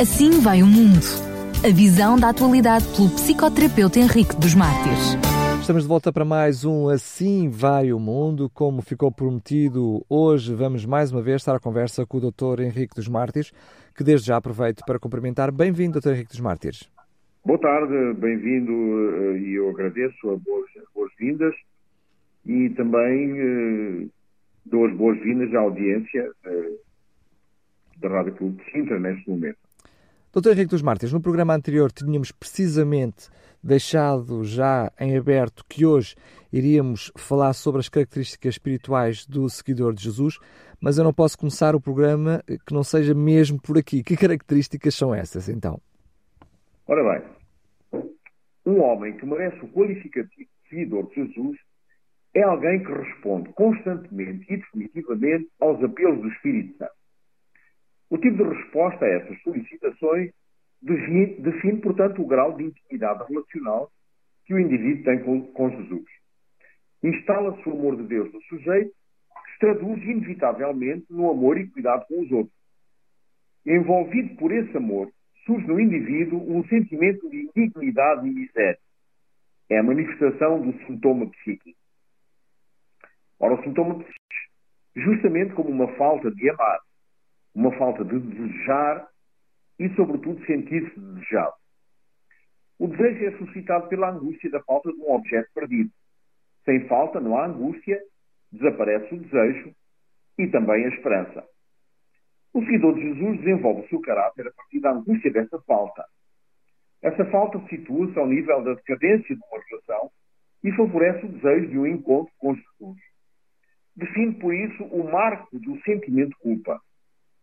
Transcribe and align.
Assim 0.00 0.40
vai 0.40 0.62
o 0.62 0.66
mundo. 0.66 1.04
A 1.62 1.72
visão 1.72 2.18
da 2.18 2.30
atualidade 2.30 2.84
pelo 2.96 3.10
psicoterapeuta 3.10 4.00
Henrique 4.00 4.34
dos 4.34 4.54
Mártires. 4.54 5.16
Estamos 5.60 5.82
de 5.82 5.88
volta 5.88 6.10
para 6.10 6.24
mais 6.24 6.64
um 6.64 6.88
Assim 6.88 7.50
Vai 7.50 7.92
o 7.92 8.00
Mundo. 8.00 8.50
Como 8.50 8.80
ficou 8.80 9.12
prometido, 9.12 10.04
hoje 10.08 10.54
vamos 10.54 10.86
mais 10.86 11.12
uma 11.12 11.20
vez 11.20 11.42
estar 11.42 11.54
à 11.54 11.60
conversa 11.60 12.06
com 12.06 12.16
o 12.16 12.20
Dr. 12.20 12.62
Henrique 12.62 12.96
dos 12.96 13.06
Mártires, 13.06 13.52
que 13.94 14.02
desde 14.02 14.28
já 14.28 14.38
aproveito 14.38 14.82
para 14.86 14.98
cumprimentar. 14.98 15.52
Bem-vindo, 15.52 16.00
Dr. 16.00 16.12
Henrique 16.12 16.30
dos 16.30 16.40
Mártires. 16.40 16.88
Boa 17.44 17.58
tarde, 17.58 18.14
bem-vindo 18.14 18.72
eh, 18.72 19.38
e 19.40 19.52
eu 19.54 19.68
agradeço 19.68 20.30
as 20.30 20.40
boas-vindas 20.94 21.54
e 22.46 22.70
também 22.70 23.38
eh, 23.38 24.06
dou 24.64 24.86
as 24.86 24.94
boas-vindas 24.94 25.54
à 25.54 25.60
audiência 25.60 26.30
eh, 26.46 26.72
da 27.98 28.08
Rádio 28.08 28.34
Clube 28.34 28.64
de 28.64 28.72
Sintra 28.72 28.98
neste 28.98 29.28
momento. 29.28 29.58
Dr. 30.34 30.52
Henrique 30.52 30.70
dos 30.70 30.80
Mártires, 30.80 31.12
no 31.12 31.20
programa 31.20 31.54
anterior 31.54 31.92
tínhamos 31.92 32.32
precisamente 32.32 33.28
deixado 33.62 34.42
já 34.44 34.90
em 34.98 35.14
aberto 35.14 35.62
que 35.68 35.84
hoje 35.84 36.16
iríamos 36.50 37.12
falar 37.14 37.52
sobre 37.52 37.80
as 37.80 37.88
características 37.90 38.54
espirituais 38.54 39.26
do 39.26 39.46
seguidor 39.50 39.92
de 39.92 40.02
Jesus, 40.04 40.38
mas 40.80 40.96
eu 40.96 41.04
não 41.04 41.12
posso 41.12 41.36
começar 41.36 41.76
o 41.76 41.80
programa 41.80 42.42
que 42.66 42.72
não 42.72 42.82
seja 42.82 43.12
mesmo 43.12 43.60
por 43.60 43.76
aqui. 43.76 44.02
Que 44.02 44.16
características 44.16 44.94
são 44.94 45.14
essas, 45.14 45.50
então? 45.50 45.78
Ora 46.86 47.20
bem, 47.92 48.02
um 48.64 48.80
homem 48.80 49.14
que 49.18 49.26
merece 49.26 49.62
o 49.62 49.68
qualificativo 49.68 50.48
de 50.48 50.70
seguidor 50.70 51.08
de 51.10 51.16
Jesus 51.16 51.58
é 52.32 52.42
alguém 52.42 52.82
que 52.82 52.90
responde 52.90 53.52
constantemente 53.52 54.46
e 54.48 54.56
definitivamente 54.56 55.50
aos 55.60 55.84
apelos 55.84 56.22
do 56.22 56.28
Espírito 56.28 56.78
Santo. 56.78 57.01
O 58.12 58.18
tipo 58.18 58.36
de 58.36 58.42
resposta 58.42 59.06
a 59.06 59.08
essas 59.08 59.40
solicitações 59.40 60.30
define, 60.82 61.80
portanto, 61.80 62.20
o 62.20 62.26
grau 62.26 62.54
de 62.54 62.64
intimidade 62.64 63.24
relacional 63.26 63.90
que 64.44 64.52
o 64.52 64.60
indivíduo 64.60 65.02
tem 65.02 65.24
com, 65.24 65.40
com 65.52 65.70
Jesus. 65.70 66.04
Instala-se 67.02 67.66
o 67.66 67.72
amor 67.72 67.96
de 67.96 68.02
Deus 68.02 68.30
no 68.30 68.42
sujeito, 68.42 68.90
que 68.90 69.52
se 69.52 69.58
traduz 69.60 70.02
inevitavelmente 70.02 71.06
no 71.08 71.30
amor 71.30 71.56
e 71.56 71.66
cuidado 71.68 72.04
com 72.06 72.20
os 72.20 72.30
outros. 72.30 72.54
Envolvido 73.64 74.36
por 74.36 74.52
esse 74.52 74.76
amor, 74.76 75.10
surge 75.46 75.66
no 75.66 75.80
indivíduo 75.80 76.54
um 76.54 76.62
sentimento 76.68 77.30
de 77.30 77.48
indignidade 77.56 78.28
e 78.28 78.30
miséria. 78.30 78.78
É 79.70 79.78
a 79.78 79.82
manifestação 79.82 80.60
do 80.60 80.76
sintoma 80.84 81.30
psíquico. 81.30 81.78
Ora, 83.40 83.54
o 83.54 83.62
sintoma 83.62 83.94
psíquico, 83.94 84.52
justamente 84.96 85.54
como 85.54 85.70
uma 85.70 85.88
falta 85.96 86.30
de 86.30 86.50
amar, 86.50 86.78
uma 87.54 87.76
falta 87.76 88.04
de 88.04 88.18
desejar 88.18 89.06
e, 89.78 89.88
sobretudo, 89.94 90.44
sentir-se 90.46 90.98
desejado. 90.98 91.54
O 92.78 92.88
desejo 92.88 93.26
é 93.26 93.38
suscitado 93.38 93.88
pela 93.88 94.10
angústia 94.10 94.50
da 94.50 94.62
falta 94.62 94.92
de 94.92 94.98
um 95.00 95.12
objeto 95.12 95.48
perdido. 95.54 95.90
Sem 96.64 96.86
falta 96.88 97.20
não 97.20 97.36
há 97.36 97.46
angústia, 97.46 98.00
desaparece 98.50 99.14
o 99.14 99.20
desejo 99.20 99.74
e 100.38 100.46
também 100.48 100.84
a 100.84 100.88
esperança. 100.88 101.44
O 102.54 102.60
seguidor 102.60 102.94
de 102.94 103.02
Jesus 103.02 103.38
desenvolve 103.38 103.82
o 103.82 103.88
seu 103.88 104.00
caráter 104.00 104.46
a 104.46 104.52
partir 104.52 104.80
da 104.80 104.92
angústia 104.92 105.32
dessa 105.32 105.60
falta. 105.62 106.04
Essa 107.02 107.24
falta 107.26 107.60
situa-se 107.68 108.18
ao 108.18 108.26
nível 108.26 108.62
da 108.62 108.74
decadência 108.74 109.34
de 109.34 109.42
uma 109.42 109.62
relação 109.68 110.10
e 110.62 110.72
favorece 110.72 111.26
o 111.26 111.28
desejo 111.28 111.68
de 111.68 111.78
um 111.78 111.86
encontro 111.86 112.32
com 112.38 112.54
Jesus. 112.54 112.98
Define, 113.96 114.34
por 114.34 114.54
isso, 114.54 114.84
o 114.84 115.10
marco 115.10 115.58
do 115.58 115.80
sentimento 115.82 116.30
de 116.30 116.36
culpa 116.36 116.80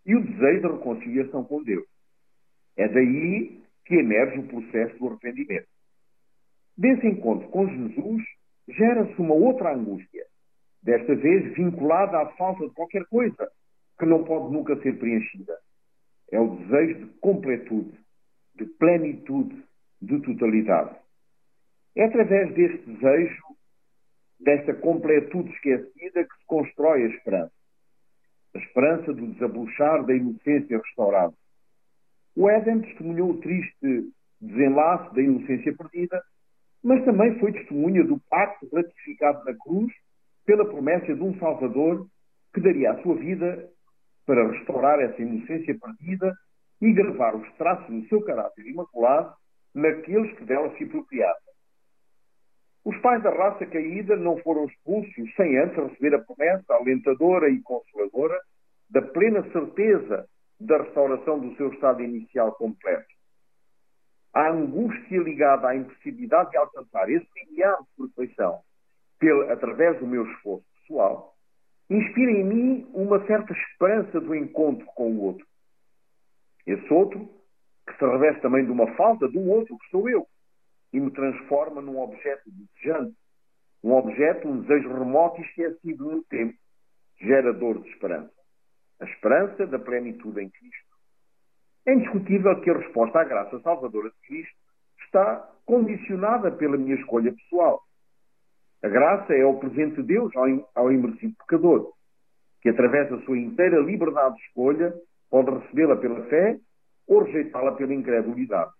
e 0.05 0.16
o 0.16 0.23
desejo 0.23 0.61
de 0.61 0.73
reconciliação 0.73 1.44
com 1.44 1.64
Deus. 1.64 1.86
É 2.78 2.88
daí 2.88 3.61
que 3.86 3.95
emerge 3.95 4.39
o 4.39 4.47
processo 4.47 4.97
do 4.97 5.08
arrependimento. 5.08 5.67
Desse 6.78 7.08
encontro 7.08 7.47
com 7.50 7.67
Jesus, 7.67 8.23
gera-se 8.67 9.20
uma 9.20 9.33
outra 9.33 9.73
angústia, 9.73 10.26
desta 10.82 11.15
vez 11.15 11.54
vinculada 11.55 12.20
à 12.20 12.27
falta 12.37 12.67
de 12.67 12.73
qualquer 12.73 13.05
coisa 13.05 13.52
que 13.98 14.05
não 14.05 14.23
pode 14.23 14.54
nunca 14.54 14.76
ser 14.82 14.98
preenchida. 14.98 15.58
É 16.31 16.39
o 16.39 16.55
desejo 16.55 17.05
de 17.05 17.05
completude, 17.20 17.99
de 18.55 18.66
plenitude, 18.66 19.64
de 20.02 20.21
totalidade. 20.21 20.95
É 21.95 22.05
através 22.05 22.54
deste 22.54 22.89
desejo, 22.89 23.43
desta 24.39 24.73
completude 24.76 25.52
esquecida, 25.52 26.23
que 26.23 26.37
se 26.37 26.45
constrói 26.45 27.04
a 27.04 27.08
esperança 27.08 27.58
a 28.55 28.58
esperança 28.58 29.14
do 29.14 29.27
desabrochar 29.27 30.05
da 30.05 30.14
inocência 30.14 30.77
restaurada. 30.77 31.33
O 32.36 32.49
Éden 32.49 32.82
testemunhou 32.82 33.32
o 33.32 33.37
triste 33.42 34.11
desenlace 34.39 35.14
da 35.14 35.21
inocência 35.21 35.76
perdida, 35.76 36.21
mas 36.83 37.04
também 37.04 37.37
foi 37.39 37.52
testemunha 37.52 38.04
do 38.04 38.20
pacto 38.30 38.67
ratificado 38.73 39.43
na 39.43 39.54
cruz 39.54 39.92
pela 40.45 40.65
promessa 40.65 41.14
de 41.14 41.21
um 41.21 41.37
Salvador 41.37 42.08
que 42.54 42.61
daria 42.61 42.92
a 42.92 43.02
sua 43.02 43.15
vida 43.15 43.70
para 44.26 44.48
restaurar 44.52 44.99
essa 44.99 45.21
inocência 45.21 45.77
perdida 45.77 46.33
e 46.81 46.93
gravar 46.93 47.36
os 47.36 47.52
traços 47.54 47.87
do 47.87 48.08
seu 48.08 48.21
caráter 48.21 48.66
imaculado 48.66 49.33
naqueles 49.73 50.36
que 50.37 50.45
dela 50.45 50.73
se 50.77 50.83
apropriavam. 50.86 51.48
Os 52.86 52.98
pais 53.02 53.22
da 53.22 53.30
raça 53.32 53.66
caída 53.66 54.16
não 54.16 54.38
foram 54.38 54.66
expulsos 54.66 55.36
sem 55.36 55.58
antes 55.58 55.78
receber 55.78 56.16
a 56.16 56.20
promessa 56.20 56.73
alentadora 56.73 57.50
e 57.50 57.62
consoladora 57.62 58.40
da 58.90 59.02
plena 59.02 59.44
certeza 59.52 60.28
da 60.60 60.78
restauração 60.78 61.40
do 61.40 61.56
seu 61.56 61.72
estado 61.73 62.02
inicial 62.02 62.54
completo. 62.54 63.08
A 64.34 64.50
angústia 64.50 65.20
ligada 65.20 65.67
à 65.67 65.76
impossibilidade 65.76 66.52
de 66.52 66.58
alcançar 66.58 67.10
esse 67.10 67.28
ideal 67.52 67.80
de 67.82 68.08
perfeição 68.08 68.60
pelo, 69.20 69.52
através 69.52 70.00
do 70.00 70.08
meu 70.08 70.26
esforço 70.32 70.66
pessoal 70.82 71.36
inspira 71.90 72.32
em 72.32 72.44
mim 72.44 72.92
uma 72.94 73.26
certa 73.26 73.52
esperança 73.52 74.22
do 74.22 74.36
encontro 74.36 74.86
com 74.96 75.11
o 75.11 75.23
outro. 75.23 75.46
Esse 76.66 76.94
outro, 76.94 77.28
que 77.88 77.98
se 77.98 78.06
reveste 78.06 78.42
também 78.42 78.64
de 78.64 78.72
uma 78.72 78.88
falta 78.96 79.26
um 79.26 79.50
outro 79.50 79.78
que 79.78 79.90
sou 79.90 80.08
eu 80.08 80.28
e 80.92 81.00
me 81.00 81.11
transforma 81.11 81.82
num 81.82 82.00
objeto 82.00 82.50
desejante, 82.52 83.16
um 83.83 83.94
objeto, 83.94 84.48
um 84.48 84.61
desejo 84.61 84.89
remoto 84.94 85.39
e 85.39 85.45
esquecido 85.45 86.11
no 86.11 86.23
tempo, 86.23 86.58
gerador 87.22 87.82
de 87.82 87.89
esperança. 87.89 88.32
A 88.99 89.05
esperança 89.05 89.66
da 89.67 89.80
plenitude 89.80 90.42
em 90.42 90.49
Cristo. 90.49 90.89
É 91.86 91.94
indiscutível 91.94 92.60
que 92.61 92.70
a 92.70 92.78
resposta 92.78 93.20
à 93.20 93.23
graça 93.23 93.60
salvadora 93.61 94.10
de 94.10 94.28
Cristo 94.28 94.55
está 95.05 95.49
condicionada 95.66 96.52
pela 96.52 96.78
minha 96.78 96.95
escolha 96.95 97.33
pessoal. 97.33 97.82
A 98.83 98.88
graça 98.88 99.33
é 99.33 99.45
o 99.45 99.60
presente 99.60 99.98
de 99.98 100.04
Deus 100.04 100.32
ao 100.76 100.92
imersivo 100.92 101.36
pecador, 101.38 101.94
que 102.61 102.70
através 102.70 103.10
da 103.10 103.20
sua 103.22 103.38
inteira 103.38 103.80
liberdade 103.80 104.36
de 104.36 104.42
escolha 104.44 104.94
pode 105.30 105.52
recebê-la 105.52 105.95
pela 105.95 106.23
fé 106.26 106.60
ou 107.08 107.23
rejeitá-la 107.23 107.73
pela 107.73 107.94
incredulidade 107.94 108.72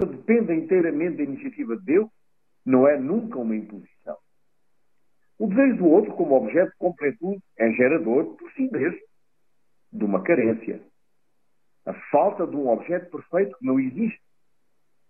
depende 0.00 0.52
inteiramente 0.54 1.18
da 1.18 1.22
iniciativa 1.22 1.76
de 1.76 1.84
Deus, 1.84 2.10
não 2.64 2.88
é 2.88 2.98
nunca 2.98 3.38
uma 3.38 3.54
imposição. 3.54 4.16
O 5.38 5.48
desejo 5.48 5.76
do 5.78 5.86
outro, 5.86 6.14
como 6.14 6.36
objeto 6.36 6.70
de 6.70 6.78
completude, 6.78 7.42
é 7.58 7.70
gerador, 7.72 8.36
por 8.36 8.50
si 8.52 8.70
mesmo, 8.70 9.00
de 9.92 10.04
uma 10.04 10.22
carência. 10.22 10.80
A 11.86 11.92
falta 12.10 12.46
de 12.46 12.56
um 12.56 12.68
objeto 12.68 13.10
perfeito 13.10 13.56
que 13.58 13.66
não 13.66 13.78
existe. 13.78 14.20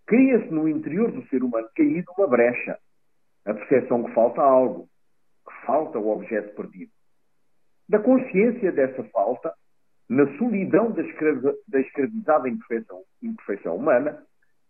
Cria-se 0.05 0.51
no 0.51 0.67
interior 0.67 1.11
do 1.11 1.25
ser 1.27 1.43
humano 1.43 1.67
caído 1.75 2.11
uma 2.17 2.27
brecha. 2.27 2.77
A 3.45 3.53
percepção 3.53 4.03
que 4.03 4.13
falta 4.13 4.41
algo, 4.41 4.89
que 5.47 5.65
falta 5.65 5.99
o 5.99 6.09
objeto 6.09 6.55
perdido. 6.55 6.91
Da 7.87 7.99
consciência 7.99 8.71
dessa 8.71 9.03
falta, 9.05 9.53
na 10.09 10.25
solidão 10.37 10.91
da, 10.91 11.03
da 11.67 11.79
escravizada 11.79 12.49
imperfeição, 12.49 13.03
imperfeição 13.21 13.75
humana, 13.75 14.25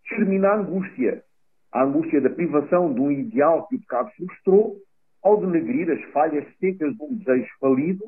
germina 0.10 0.50
a 0.50 0.56
angústia. 0.56 1.24
A 1.72 1.84
angústia 1.84 2.22
da 2.22 2.30
privação 2.30 2.94
de 2.94 3.02
um 3.02 3.12
ideal 3.12 3.68
que 3.68 3.76
o 3.76 3.80
pecado 3.80 4.12
frustrou, 4.12 4.78
ao 5.22 5.42
denegrir 5.42 5.90
as 5.90 6.02
falhas 6.12 6.46
secas 6.60 6.96
de 6.96 7.04
um 7.04 7.16
desejo 7.16 7.50
falido 7.60 8.06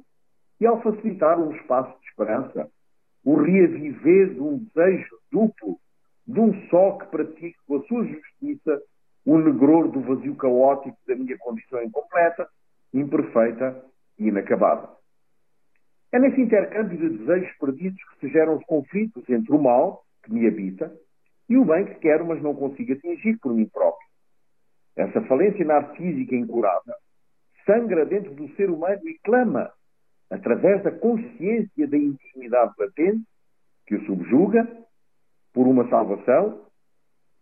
e 0.60 0.66
ao 0.66 0.82
facilitar 0.82 1.40
um 1.40 1.52
espaço 1.52 2.00
de 2.00 2.08
esperança. 2.08 2.70
O 3.26 3.36
reaviver 3.36 4.34
de 4.34 4.40
um 4.40 4.60
desejo 4.60 5.18
duplo, 5.32 5.78
de 6.26 6.40
um 6.40 6.54
só 6.70 6.94
que 6.94 7.08
pratique 7.08 7.58
com 7.68 7.78
a 7.78 7.84
sua 7.84 8.06
justiça 8.06 8.82
o 9.26 9.38
negror 9.38 9.90
do 9.90 10.00
vazio 10.00 10.36
caótico 10.36 10.98
da 11.06 11.16
minha 11.16 11.38
condição 11.38 11.84
incompleta, 11.84 12.48
imperfeita 12.94 13.84
e 14.18 14.28
inacabada. 14.28 14.90
É 16.12 16.20
nesse 16.20 16.40
intercâmbio 16.40 16.98
de 16.98 17.18
desejos 17.18 17.58
perdidos 17.58 18.02
que 18.02 18.20
se 18.22 18.30
geram 18.32 18.56
os 18.56 18.64
conflitos 18.66 19.28
entre 19.30 19.52
o 19.52 19.62
mal, 19.62 20.06
que 20.24 20.32
me 20.32 20.48
habita, 20.48 20.96
e 21.50 21.58
o 21.58 21.66
bem 21.66 21.86
que 21.86 21.96
quero, 21.96 22.26
mas 22.26 22.42
não 22.42 22.56
consigo 22.56 22.94
atingir 22.94 23.38
por 23.40 23.54
mim 23.54 23.66
próprio. 23.66 24.08
Essa 24.96 25.22
falência 25.22 25.64
narcísica 25.64 26.36
incurável 26.36 26.96
sangra 27.66 28.06
dentro 28.06 28.34
do 28.34 28.48
ser 28.56 28.70
humano 28.70 29.02
e 29.08 29.20
clama, 29.20 29.72
através 30.30 30.82
da 30.84 30.92
consciência 30.92 31.88
da 31.88 31.98
indignidade 31.98 32.74
latente, 32.80 33.24
que 33.86 33.96
o 33.96 34.06
subjuga, 34.06 34.66
por 35.54 35.68
uma 35.68 35.88
salvação, 35.90 36.66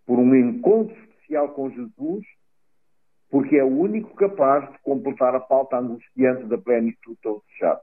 por 0.06 0.18
um 0.20 0.36
encontro 0.36 0.96
especial 0.96 1.50
com 1.50 1.70
Jesus, 1.70 2.26
porque 3.30 3.56
é 3.56 3.64
o 3.64 3.80
único 3.80 4.16
capaz 4.16 4.72
de 4.72 4.80
completar 4.80 5.36
a 5.36 5.42
falta 5.42 5.78
angustiante 5.78 6.46
da 6.46 6.58
plenitude 6.58 7.18
tão 7.22 7.42
desejada. 7.46 7.82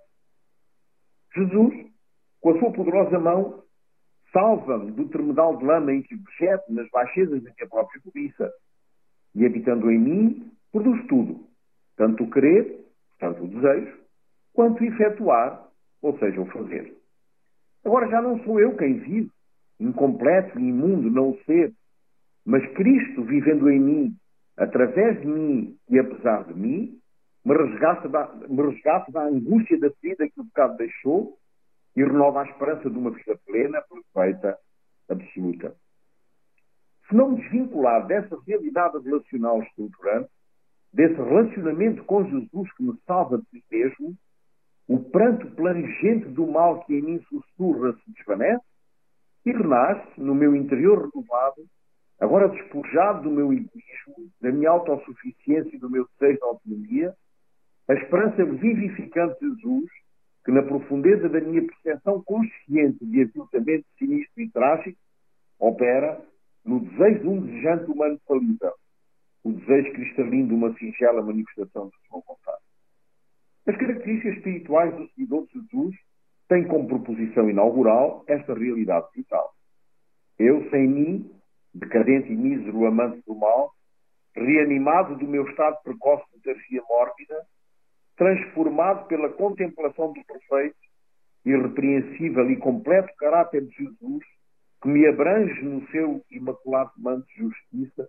Jesus, 1.34 1.90
com 2.40 2.50
a 2.50 2.58
sua 2.58 2.72
poderosa 2.72 3.18
mão, 3.18 3.62
salva-me 4.32 4.90
do 4.92 5.08
terminal 5.08 5.56
de 5.56 5.64
lama 5.64 5.92
em 5.92 6.02
que 6.02 6.16
vegeto 6.16 6.72
nas 6.72 6.88
baixezas 6.90 7.42
da 7.42 7.50
minha 7.54 7.68
própria 7.68 8.00
cobiça. 8.00 8.50
E 9.34 9.46
habitando 9.46 9.90
em 9.90 9.98
mim, 9.98 10.52
produz 10.70 11.06
tudo, 11.06 11.46
tanto 11.96 12.24
o 12.24 12.30
querer, 12.30 12.84
tanto 13.18 13.44
o 13.44 13.48
desejo, 13.48 13.96
quanto 14.52 14.82
o 14.82 14.86
efetuar, 14.86 15.68
ou 16.00 16.18
seja, 16.18 16.40
o 16.40 16.46
fazer. 16.46 16.96
Agora 17.84 18.08
já 18.08 18.20
não 18.20 18.42
sou 18.44 18.60
eu 18.60 18.76
quem 18.76 18.98
vive, 18.98 19.30
incompleto 19.78 20.58
e 20.58 20.62
imundo 20.62 21.10
não 21.10 21.30
o 21.30 21.38
ser, 21.44 21.72
mas 22.44 22.66
Cristo 22.72 23.22
vivendo 23.22 23.70
em 23.70 23.80
mim, 23.80 24.16
através 24.56 25.20
de 25.20 25.26
mim 25.26 25.76
e 25.88 25.98
apesar 25.98 26.44
de 26.44 26.54
mim, 26.54 26.98
me 27.44 27.56
resgata 27.56 28.08
da, 28.08 28.32
me 28.48 28.62
resgata 28.62 29.10
da 29.10 29.24
angústia 29.24 29.78
da 29.78 29.90
vida 30.00 30.28
que 30.28 30.40
o 30.40 30.44
pecado 30.44 30.76
deixou 30.76 31.36
e 31.96 32.02
renova 32.02 32.42
a 32.42 32.46
esperança 32.46 32.88
de 32.88 32.96
uma 32.96 33.10
vida 33.10 33.38
plena, 33.46 33.82
perfeita, 33.82 34.58
absoluta. 35.08 35.74
Se 37.08 37.14
não 37.14 37.34
desvincular 37.34 38.06
dessa 38.06 38.38
realidade 38.46 38.98
relacional 39.04 39.62
estruturante, 39.62 40.30
desse 40.92 41.14
relacionamento 41.14 42.04
com 42.04 42.24
Jesus 42.24 42.72
que 42.74 42.82
me 42.82 42.96
salva 43.06 43.38
de 43.38 43.44
si 43.50 43.64
mesmo, 43.70 44.16
o 44.88 44.98
pranto 44.98 45.46
plangente 45.52 46.26
do 46.28 46.46
mal 46.46 46.84
que 46.84 46.94
em 46.94 47.02
mim 47.02 47.20
sussurra 47.28 47.92
se 47.92 48.12
desvanece 48.12 48.64
e 49.44 49.52
renasce 49.52 50.20
no 50.20 50.34
meu 50.34 50.54
interior 50.54 51.08
renovado, 51.08 51.64
agora 52.20 52.48
despojado 52.48 53.22
do 53.22 53.30
meu 53.30 53.52
egoísmo, 53.52 54.30
da 54.40 54.50
minha 54.50 54.70
autossuficiência 54.70 55.74
e 55.74 55.78
do 55.78 55.90
meu 55.90 56.06
desejo 56.18 56.38
de 56.38 56.44
autonomia, 56.44 57.14
a 57.88 57.94
esperança 57.94 58.44
vivificante 58.44 59.40
de 59.40 59.48
Jesus, 59.48 59.90
que 60.44 60.50
na 60.50 60.62
profundeza 60.62 61.28
da 61.28 61.40
minha 61.40 61.64
percepção 61.66 62.22
consciente 62.22 63.04
de 63.04 63.22
aviltamento 63.22 63.86
sinistro 63.98 64.42
e 64.42 64.50
trágico, 64.50 64.98
opera 65.58 66.20
no 66.64 66.80
desejo 66.80 67.20
de 67.20 67.28
um 67.28 67.40
desejante 67.40 67.90
humano 67.90 68.20
falível, 68.26 68.72
o 69.44 69.52
desejo 69.52 69.92
cristalino 69.92 70.48
de 70.48 70.54
uma 70.54 70.74
singela 70.74 71.22
manifestação 71.22 71.88
de 71.88 72.08
sua 72.08 72.20
vontade. 72.26 72.62
As 73.66 73.76
características 73.76 74.36
espirituais 74.36 74.94
do 74.96 75.08
seguidor 75.10 75.46
de 75.46 75.52
Jesus 75.52 75.96
têm 76.48 76.66
como 76.66 76.88
proposição 76.88 77.48
inaugural 77.48 78.24
esta 78.26 78.54
realidade 78.54 79.06
vital. 79.14 79.52
Eu, 80.38 80.68
sem 80.70 80.88
mim, 80.88 81.30
decadente 81.72 82.32
e 82.32 82.36
mísero 82.36 82.86
amante 82.86 83.22
do 83.26 83.34
mal, 83.34 83.72
reanimado 84.34 85.16
do 85.16 85.26
meu 85.26 85.48
estado 85.48 85.80
precoce 85.82 86.24
de 86.34 86.40
tercia 86.42 86.82
mórbida, 86.88 87.46
transformado 88.16 89.06
pela 89.06 89.30
contemplação 89.30 90.12
do 90.12 90.24
perfeito, 90.24 90.76
irrepreensível 91.44 92.50
e 92.50 92.56
completo 92.56 93.12
caráter 93.16 93.66
de 93.66 93.74
Jesus, 93.74 94.24
que 94.80 94.88
me 94.88 95.06
abrange 95.06 95.62
no 95.62 95.86
seu 95.88 96.22
imaculado 96.30 96.92
manto 96.96 97.26
de 97.28 97.40
justiça, 97.42 98.08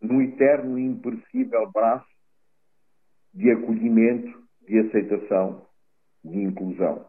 no 0.00 0.22
eterno 0.22 0.78
e 0.78 0.84
imperecível 0.84 1.70
braço 1.70 2.06
de 3.32 3.50
acolhimento, 3.50 4.42
de 4.66 4.78
aceitação, 4.78 5.66
de 6.24 6.38
inclusão. 6.42 7.06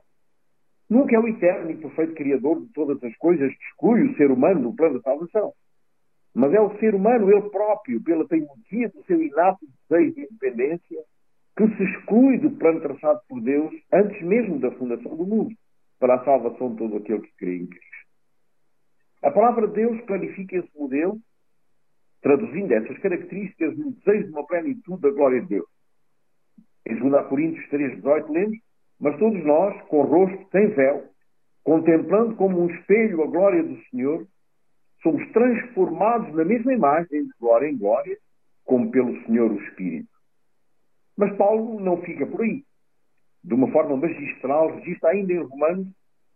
Nunca 0.90 1.16
é 1.16 1.20
o 1.20 1.28
eterno 1.28 1.72
e 1.72 1.78
perfeito 1.78 2.16
Criador 2.16 2.62
de 2.62 2.72
todas 2.74 3.04
as 3.04 3.16
coisas 3.18 3.54
que 3.54 3.64
exclui 3.66 4.04
o 4.04 4.16
ser 4.16 4.32
humano 4.32 4.62
do 4.62 4.76
plano 4.76 4.96
da 4.96 5.02
salvação. 5.02 5.54
Mas 6.34 6.54
é 6.54 6.62
o 6.62 6.78
ser 6.80 6.94
humano, 6.94 7.32
ele 7.32 7.50
próprio, 7.50 8.02
pela 8.04 8.28
teimosia 8.28 8.90
do 8.90 9.04
seu 9.06 9.22
inato 9.22 9.66
desejo 9.90 10.14
de 10.14 10.22
independência, 10.22 11.04
que 11.58 11.68
se 11.76 11.84
exclui 11.84 12.38
do 12.38 12.52
plano 12.52 12.80
traçado 12.80 13.20
por 13.28 13.42
Deus 13.42 13.74
antes 13.92 14.22
mesmo 14.22 14.60
da 14.60 14.70
fundação 14.72 15.16
do 15.16 15.26
mundo, 15.26 15.56
para 16.00 16.16
a 16.16 16.24
salvação 16.24 16.72
de 16.72 16.78
todo 16.78 16.98
aquele 16.98 17.22
que 17.22 17.36
crê 17.36 17.58
em 17.58 17.66
Cristo. 17.66 17.98
A 19.24 19.32
palavra 19.32 19.68
de 19.68 19.74
Deus 19.74 20.00
clarifica 20.06 20.58
esse 20.58 20.70
modelo, 20.78 21.18
traduzindo 22.22 22.72
essas 22.72 22.98
características 23.00 23.76
no 23.76 23.92
desejo 23.92 24.26
de 24.26 24.32
uma 24.32 24.46
plenitude 24.46 25.02
da 25.02 25.10
glória 25.10 25.42
de 25.42 25.48
Deus. 25.48 25.68
Em 26.86 26.96
2 26.96 27.28
Coríntios 27.28 27.68
3,18 27.70 28.30
lemos, 28.30 28.58
mas 29.00 29.18
todos 29.18 29.44
nós, 29.44 29.82
com 29.88 30.02
o 30.02 30.04
rosto 30.04 30.48
sem 30.52 30.68
véu, 30.68 31.06
contemplando 31.64 32.36
como 32.36 32.62
um 32.62 32.70
espelho 32.70 33.24
a 33.24 33.28
glória 33.28 33.64
do 33.64 33.78
Senhor, 33.90 34.28
somos 35.02 35.28
transformados 35.32 36.34
na 36.36 36.46
mesma 36.46 36.74
imagem, 36.74 37.24
de 37.24 37.32
glória 37.40 37.68
em 37.68 37.78
glória, 37.78 38.18
como 38.64 38.92
pelo 38.92 39.20
Senhor 39.26 39.52
o 39.52 39.62
Espírito. 39.64 40.17
Mas 41.18 41.36
Paulo 41.36 41.80
não 41.80 42.02
fica 42.02 42.26
por 42.28 42.42
aí. 42.42 42.64
De 43.44 43.54
uma 43.54 43.72
forma 43.72 43.98
magistral, 43.98 44.76
registra 44.76 45.10
ainda 45.10 45.34
em 45.34 45.44
Romanos 45.44 45.88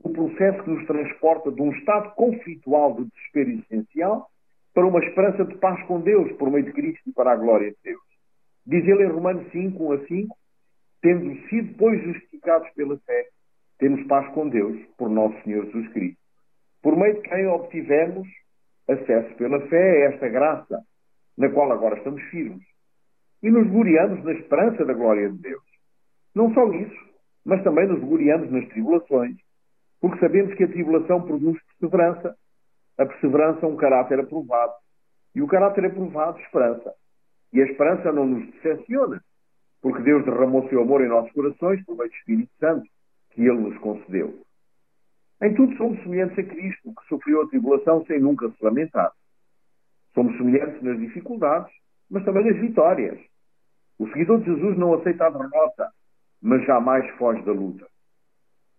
o 0.03 0.09
processo 0.09 0.63
que 0.63 0.69
nos 0.71 0.85
transporta 0.87 1.51
de 1.51 1.61
um 1.61 1.71
estado 1.71 2.15
conflitual 2.15 2.95
de 2.95 3.05
desespero 3.05 3.51
essencial 3.51 4.27
para 4.73 4.87
uma 4.87 4.99
esperança 4.99 5.45
de 5.45 5.55
paz 5.57 5.81
com 5.85 6.01
Deus 6.01 6.31
por 6.33 6.49
meio 6.49 6.65
de 6.65 6.73
Cristo 6.73 7.09
e 7.09 7.13
para 7.13 7.33
a 7.33 7.35
glória 7.35 7.69
de 7.69 7.77
Deus. 7.83 8.01
Diz 8.65 8.87
ele 8.87 9.03
em 9.03 9.11
Romanos 9.11 9.51
5, 9.51 9.83
1 9.83 9.91
a 9.91 10.07
5, 10.07 10.37
tendo 11.01 11.49
sido, 11.49 11.75
pois, 11.77 12.01
justificados 12.03 12.69
pela 12.71 12.97
fé, 12.99 13.27
temos 13.77 14.05
paz 14.07 14.31
com 14.33 14.47
Deus 14.47 14.79
por 14.97 15.09
nosso 15.09 15.39
Senhor 15.43 15.65
Jesus 15.65 15.91
Cristo, 15.93 16.21
por 16.81 16.95
meio 16.95 17.15
de 17.15 17.21
quem 17.21 17.47
obtivemos 17.47 18.27
acesso 18.87 19.35
pela 19.35 19.59
fé 19.67 20.07
a 20.07 20.11
esta 20.11 20.27
graça, 20.29 20.83
na 21.37 21.49
qual 21.49 21.71
agora 21.71 21.97
estamos 21.97 22.21
firmes, 22.23 22.70
e 23.41 23.49
nos 23.49 23.67
gloriamos 23.67 24.23
na 24.23 24.33
esperança 24.33 24.85
da 24.85 24.93
glória 24.93 25.29
de 25.29 25.37
Deus. 25.37 25.63
Não 26.35 26.53
só 26.53 26.65
isso, 26.73 27.09
mas 27.45 27.63
também 27.63 27.87
nos 27.87 27.99
gloriamos 27.99 28.51
nas 28.51 28.67
tribulações, 28.69 29.37
porque 29.99 30.19
sabemos 30.19 30.53
que 30.55 30.63
a 30.63 30.67
tribulação 30.67 31.21
produz 31.21 31.57
perseverança, 31.79 32.35
a 32.97 33.05
perseverança 33.05 33.67
um 33.67 33.75
caráter 33.75 34.19
aprovado, 34.19 34.73
e 35.33 35.41
o 35.41 35.47
caráter 35.47 35.85
aprovado, 35.85 36.39
esperança. 36.39 36.93
E 37.53 37.61
a 37.61 37.65
esperança 37.65 38.11
não 38.11 38.25
nos 38.25 38.45
decepciona, 38.51 39.21
porque 39.81 40.01
Deus 40.03 40.23
derramou 40.25 40.67
seu 40.69 40.81
amor 40.81 41.01
em 41.01 41.09
nossos 41.09 41.31
corações 41.31 41.83
por 41.85 41.97
meio 41.97 42.09
do 42.09 42.15
Espírito 42.15 42.51
Santo, 42.59 42.87
que 43.31 43.41
Ele 43.41 43.59
nos 43.59 43.77
concedeu. 43.79 44.39
Em 45.41 45.53
tudo 45.55 45.75
somos 45.75 46.01
semelhantes 46.03 46.37
a 46.37 46.43
Cristo, 46.43 46.93
que 46.93 47.07
sofreu 47.09 47.41
a 47.41 47.47
tribulação 47.47 48.05
sem 48.05 48.19
nunca 48.19 48.49
se 48.49 48.63
lamentar. 48.63 49.11
Somos 50.13 50.37
semelhantes 50.37 50.81
nas 50.83 50.99
dificuldades, 50.99 51.73
mas 52.09 52.23
também 52.23 52.45
nas 52.45 52.59
vitórias. 52.59 53.19
O 54.01 54.07
seguidor 54.07 54.39
de 54.39 54.45
Jesus 54.45 54.79
não 54.79 54.95
aceita 54.95 55.27
a 55.27 55.29
derrota, 55.29 55.91
mas 56.41 56.65
jamais 56.65 57.07
foge 57.17 57.39
da 57.43 57.51
luta. 57.51 57.85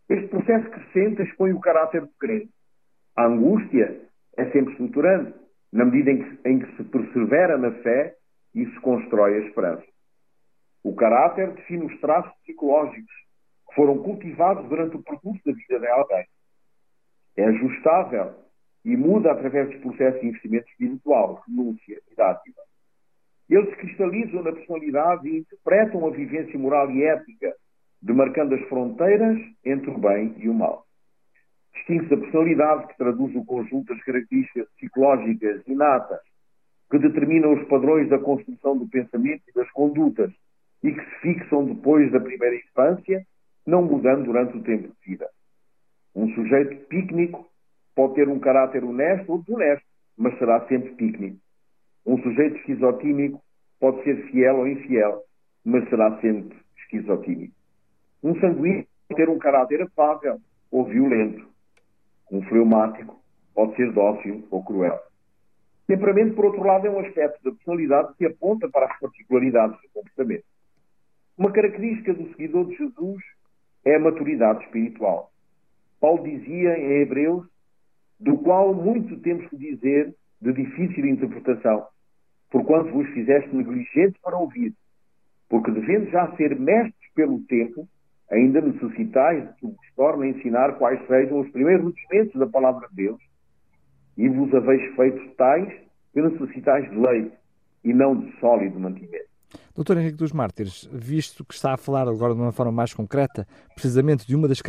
Este 0.09 0.27
processo 0.27 0.69
crescente 0.69 1.23
expõe 1.23 1.53
o 1.53 1.61
caráter 1.61 2.01
do 2.01 2.13
crente. 2.19 2.51
A 3.15 3.27
angústia 3.27 4.01
é 4.37 4.51
sempre 4.51 4.73
estruturante, 4.73 5.33
na 5.73 5.85
medida 5.85 6.11
em 6.11 6.25
que, 6.25 6.49
em 6.49 6.59
que 6.59 6.77
se 6.77 6.83
persevera 6.83 7.57
na 7.57 7.71
fé 7.71 8.17
e 8.53 8.67
se 8.67 8.81
constrói 8.81 9.37
a 9.37 9.47
esperança. 9.47 9.87
O 10.83 10.93
caráter 10.97 11.53
define 11.53 11.85
os 11.85 12.01
traços 12.01 12.33
psicológicos 12.41 13.15
que 13.69 13.77
foram 13.77 13.99
cultivados 14.03 14.69
durante 14.69 14.97
o 14.97 15.05
percurso 15.05 15.41
da 15.47 15.53
vida 15.53 15.79
de 15.79 15.87
alguém. 15.87 16.27
É 17.37 17.45
ajustável 17.45 18.35
e 18.85 18.97
muda 18.97 19.31
através 19.31 19.71
dos 19.71 19.81
processos 19.83 20.21
de 20.21 20.27
investimento 20.27 20.69
espiritual, 20.69 21.45
renúncia 21.47 22.01
e 22.11 22.17
dádiva. 22.17 22.72
Eles 23.49 23.75
cristalizam 23.77 24.43
na 24.43 24.53
personalidade 24.53 25.29
e 25.29 25.39
interpretam 25.39 26.07
a 26.07 26.11
vivência 26.11 26.59
moral 26.59 26.91
e 26.91 27.03
ética, 27.05 27.55
demarcando 28.01 28.55
as 28.55 28.63
fronteiras 28.69 29.39
entre 29.65 29.91
o 29.91 29.99
bem 29.99 30.35
e 30.39 30.49
o 30.49 30.55
mal. 30.55 30.87
Distingue-se 31.75 32.15
a 32.15 32.19
personalidade 32.19 32.87
que 32.89 32.97
traduz 32.97 33.35
o 33.35 33.45
conjunto 33.45 33.95
das 33.95 34.03
características 34.05 34.69
psicológicas 34.77 35.63
inatas 35.67 36.21
que 36.91 36.99
determinam 36.99 37.55
os 37.55 37.67
padrões 37.69 38.09
da 38.11 38.19
construção 38.19 38.77
do 38.77 38.87
pensamento 38.87 39.43
e 39.49 39.53
das 39.55 39.71
condutas 39.71 40.31
e 40.83 40.93
que 40.93 41.01
se 41.01 41.21
fixam 41.21 41.65
depois 41.65 42.13
da 42.13 42.21
primeira 42.21 42.55
infância, 42.57 43.25
não 43.67 43.83
mudando 43.83 44.25
durante 44.25 44.59
o 44.59 44.63
tempo 44.63 44.89
de 44.89 45.11
vida. 45.11 45.27
Um 46.15 46.35
sujeito 46.35 46.87
pícnico 46.89 47.49
pode 47.95 48.15
ter 48.15 48.29
um 48.29 48.39
caráter 48.39 48.85
honesto 48.85 49.31
ou 49.33 49.39
desonesto, 49.39 49.87
mas 50.19 50.37
será 50.39 50.67
sempre 50.67 50.91
pícnico. 50.91 51.39
Um 52.05 52.21
sujeito 52.23 52.57
esquizotímico 52.57 53.43
pode 53.79 54.03
ser 54.05 54.31
fiel 54.31 54.59
ou 54.59 54.69
infiel, 54.69 55.23
mas 55.65 55.89
será 55.89 56.21
sempre 56.21 56.57
esquizotímico. 56.79 57.55
Um 58.23 58.39
sanguíneo 58.41 58.87
pode 59.09 59.21
ter 59.21 59.29
um 59.29 59.39
caráter 59.39 59.83
afável 59.83 60.39
ou 60.71 60.85
violento. 60.85 61.47
Um 62.31 62.43
fleumático 62.43 63.21
pode 63.55 63.77
ser 63.77 63.93
dócil 63.93 64.47
ou 64.51 64.65
cruel. 64.65 64.99
Temperamento, 65.87 66.35
por 66.35 66.47
outro 66.47 66.63
lado, 66.63 66.87
é 66.87 66.91
um 66.91 67.01
aspecto 67.01 67.43
da 67.45 67.51
personalidade 67.51 68.15
que 68.17 68.25
aponta 68.25 68.69
para 68.69 68.87
as 68.87 68.99
particularidades 68.99 69.81
do 69.83 69.89
comportamento. 69.93 70.45
Uma 71.37 71.53
característica 71.53 72.15
do 72.15 72.29
seguidor 72.31 72.67
de 72.67 72.77
Jesus 72.77 73.23
é 73.85 73.97
a 73.97 74.01
maturidade 74.01 74.65
espiritual. 74.65 75.31
Paulo 76.01 76.23
dizia 76.25 76.79
em 76.79 77.03
Hebreus 77.03 77.47
do 78.19 78.39
qual 78.39 78.73
muito 78.73 79.19
temos 79.21 79.49
que 79.49 79.57
dizer 79.57 80.15
de 80.41 80.53
difícil 80.53 81.07
interpretação, 81.07 81.87
porquanto 82.53 82.93
vos 82.93 83.09
fizeste 83.09 83.57
negligentes 83.57 84.21
para 84.21 84.37
ouvir, 84.37 84.75
porque 85.49 85.71
devendo 85.71 86.11
já 86.11 86.31
ser 86.37 86.55
mestres 86.61 87.13
pelo 87.15 87.41
tempo, 87.47 87.89
ainda 88.31 88.61
necessitais 88.61 89.49
de 89.49 89.55
que 89.55 89.67
vos 89.67 89.95
torne 89.97 90.27
a 90.27 90.31
ensinar 90.31 90.75
quais 90.75 91.05
sejam 91.07 91.41
os 91.41 91.51
primeiros 91.51 91.87
rudimentos 91.87 92.39
da 92.39 92.47
palavra 92.47 92.87
de 92.91 92.97
Deus, 92.97 93.21
e 94.19 94.29
vos 94.29 94.55
haveis 94.55 94.95
feito 94.95 95.35
tais 95.37 95.73
que 96.13 96.21
necessitais 96.21 96.89
de 96.91 96.97
leite 96.97 97.33
e 97.83 97.95
não 97.95 98.15
de 98.15 98.39
sólido 98.39 98.79
mantimento. 98.79 99.32
Doutor 99.75 99.97
Henrique 99.97 100.17
dos 100.17 100.33
Mártires, 100.33 100.89
visto 100.93 101.45
que 101.45 101.55
está 101.55 101.75
a 101.75 101.77
falar 101.77 102.09
agora 102.09 102.35
de 102.35 102.41
uma 102.41 102.53
forma 102.53 102.73
mais 102.73 102.93
concreta, 102.93 103.47
precisamente 103.75 104.27
de 104.27 104.37
uma 104.37 104.47
das, 104.47 104.61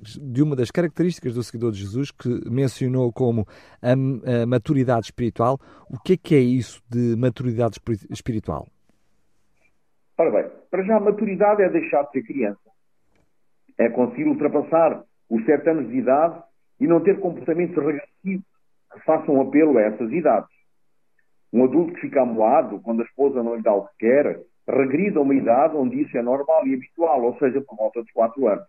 de 0.00 0.42
uma 0.42 0.54
das 0.54 0.70
características 0.70 1.34
do 1.34 1.42
seguidor 1.42 1.72
de 1.72 1.78
Jesus, 1.78 2.10
que 2.10 2.28
mencionou 2.48 3.12
como 3.12 3.46
a, 3.82 3.92
a 3.92 4.46
maturidade 4.46 5.06
espiritual, 5.06 5.58
o 5.90 5.98
que 5.98 6.12
é 6.12 6.16
que 6.16 6.34
é 6.34 6.40
isso 6.40 6.82
de 6.88 7.16
maturidade 7.16 7.78
espiritual? 8.10 8.68
Ora 10.16 10.30
bem, 10.30 10.50
para 10.70 10.84
já 10.84 10.96
a 10.96 11.00
maturidade 11.00 11.62
é 11.62 11.68
deixar 11.68 12.04
de 12.04 12.12
ser 12.12 12.22
criança. 12.22 12.60
É 13.78 13.88
conseguir 13.88 14.28
ultrapassar 14.28 15.02
os 15.28 15.44
sete 15.44 15.68
anos 15.70 15.88
de 15.88 15.96
idade 15.96 16.40
e 16.78 16.86
não 16.86 17.00
ter 17.00 17.18
comportamentos 17.18 17.76
regressivos 17.76 18.44
que 18.92 19.00
façam 19.04 19.40
apelo 19.40 19.78
a 19.78 19.82
essas 19.82 20.12
idades. 20.12 20.61
Um 21.52 21.64
adulto 21.64 21.92
que 21.94 22.00
fica 22.00 22.22
amoado 22.22 22.80
quando 22.80 23.02
a 23.02 23.04
esposa 23.04 23.42
não 23.42 23.56
lhe 23.56 23.62
dá 23.62 23.74
o 23.74 23.86
que 23.88 23.98
quer, 24.00 24.40
regride 24.66 25.18
a 25.18 25.20
uma 25.20 25.34
idade 25.34 25.76
onde 25.76 26.00
isso 26.00 26.16
é 26.16 26.22
normal 26.22 26.66
e 26.66 26.74
habitual, 26.74 27.22
ou 27.22 27.36
seja, 27.38 27.60
por 27.60 27.76
volta 27.76 28.00
dos 28.02 28.10
4 28.12 28.48
anos. 28.48 28.66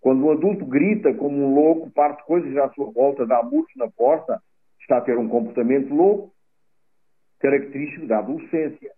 Quando 0.00 0.24
um 0.24 0.30
adulto 0.30 0.64
grita 0.64 1.12
como 1.14 1.36
um 1.36 1.54
louco, 1.54 1.90
parte 1.90 2.24
coisas 2.24 2.56
à 2.56 2.68
sua 2.70 2.90
volta, 2.92 3.26
dá 3.26 3.42
murros 3.42 3.72
na 3.76 3.90
porta, 3.90 4.40
está 4.80 4.98
a 4.98 5.00
ter 5.00 5.18
um 5.18 5.28
comportamento 5.28 5.92
louco, 5.92 6.32
característico 7.40 8.06
da 8.06 8.18
adolescência. 8.18 8.92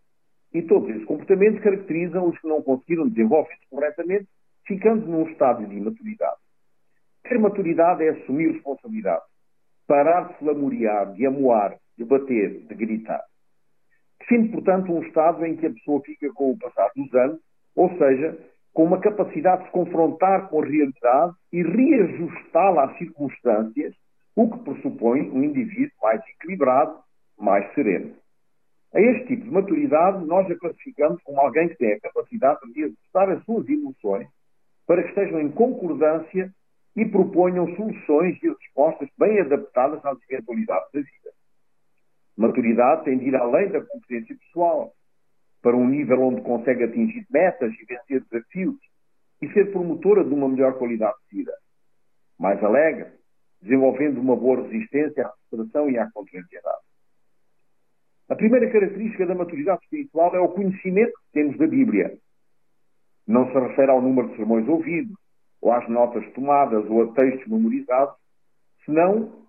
E 0.53 0.63
todos 0.63 0.91
esses 0.91 1.05
comportamentos 1.05 1.63
caracterizam 1.63 2.29
os 2.29 2.39
que 2.39 2.47
não 2.47 2.61
conseguiram 2.61 3.09
desenvolver-se 3.09 3.67
corretamente, 3.71 4.29
ficando 4.67 5.07
num 5.07 5.29
estado 5.31 5.65
de 5.67 5.75
imaturidade. 5.75 6.39
Ter 7.23 7.39
maturidade 7.39 8.05
é 8.05 8.11
assumir 8.11 8.53
responsabilidade, 8.53 9.23
parar 9.87 10.29
de 10.29 10.39
se 10.39 10.45
lamorear, 10.45 11.13
de 11.13 11.25
amoar, 11.25 11.79
de 12.01 12.07
bater, 12.07 12.61
de 12.67 12.75
gritar. 12.75 13.23
Define, 14.21 14.49
portanto, 14.49 14.91
um 14.91 15.03
estado 15.03 15.45
em 15.45 15.55
que 15.57 15.67
a 15.67 15.71
pessoa 15.71 16.01
fica 16.01 16.33
com 16.33 16.53
o 16.53 16.59
passar 16.59 16.91
dos 16.97 17.15
anos, 17.15 17.39
ou 17.77 17.91
seja, 17.99 18.39
com 18.73 18.85
uma 18.85 19.01
capacidade 19.01 19.63
de 19.63 19.67
se 19.67 19.73
confrontar 19.73 20.49
com 20.49 20.63
a 20.63 20.67
realidade 20.67 21.35
e 21.53 21.63
reajustá-la 21.63 22.85
às 22.85 22.97
circunstâncias, 22.97 23.95
o 24.35 24.51
que 24.51 24.65
pressupõe 24.65 25.31
um 25.31 25.45
indivíduo 25.45 25.93
mais 26.03 26.23
equilibrado, 26.27 26.99
mais 27.39 27.71
sereno. 27.75 28.15
A 28.95 29.01
este 29.01 29.27
tipo 29.27 29.45
de 29.45 29.51
maturidade, 29.51 30.25
nós 30.25 30.51
a 30.51 30.57
classificamos 30.57 31.23
como 31.23 31.39
alguém 31.41 31.69
que 31.69 31.77
tem 31.77 31.93
a 31.93 32.01
capacidade 32.01 32.61
de 32.73 32.85
ajustar 32.85 33.31
as 33.31 33.45
suas 33.45 33.69
emoções 33.69 34.27
para 34.87 35.03
que 35.03 35.11
estejam 35.11 35.41
em 35.41 35.51
concordância 35.51 36.51
e 36.97 37.05
proponham 37.05 37.67
soluções 37.77 38.43
e 38.43 38.49
respostas 38.49 39.09
bem 39.19 39.41
adaptadas 39.41 40.05
às 40.05 40.19
eventualidades 40.29 40.91
da 40.93 41.01
vida. 41.01 41.20
Maturidade 42.37 43.05
tem 43.05 43.19
de 43.19 43.29
ir 43.29 43.37
além 43.37 43.69
da 43.69 43.81
competência 43.81 44.37
pessoal, 44.37 44.93
para 45.63 45.77
um 45.77 45.87
nível 45.87 46.23
onde 46.23 46.41
consegue 46.43 46.85
atingir 46.85 47.27
metas 47.31 47.73
e 47.75 47.85
vencer 47.85 48.25
desafios 48.25 48.77
e 49.43 49.53
ser 49.53 49.71
promotora 49.73 50.25
de 50.25 50.33
uma 50.33 50.49
melhor 50.49 50.79
qualidade 50.79 51.17
de 51.31 51.39
vida. 51.39 51.53
Mais 52.39 52.63
alegre, 52.63 53.11
desenvolvendo 53.61 54.19
uma 54.21 54.37
boa 54.37 54.63
resistência 54.63 55.27
à 55.27 55.33
frustração 55.49 55.91
e 55.91 55.99
à 55.99 56.11
contrariedade. 56.11 56.79
A 58.29 58.37
primeira 58.37 58.71
característica 58.71 59.27
da 59.27 59.35
maturidade 59.35 59.83
espiritual 59.83 60.35
é 60.35 60.41
o 60.41 60.49
conhecimento 60.49 61.13
que 61.13 61.33
temos 61.33 61.59
da 61.59 61.67
Bíblia. 61.67 62.17
Não 63.27 63.47
se 63.47 63.59
refere 63.59 63.91
ao 63.91 64.01
número 64.01 64.29
de 64.29 64.37
sermões 64.37 64.67
ouvidos, 64.69 65.17
ou 65.61 65.73
às 65.73 65.87
notas 65.89 66.25
tomadas, 66.33 66.89
ou 66.89 67.03
a 67.03 67.13
textos 67.13 67.47
memorizados, 67.49 68.15
senão 68.85 69.40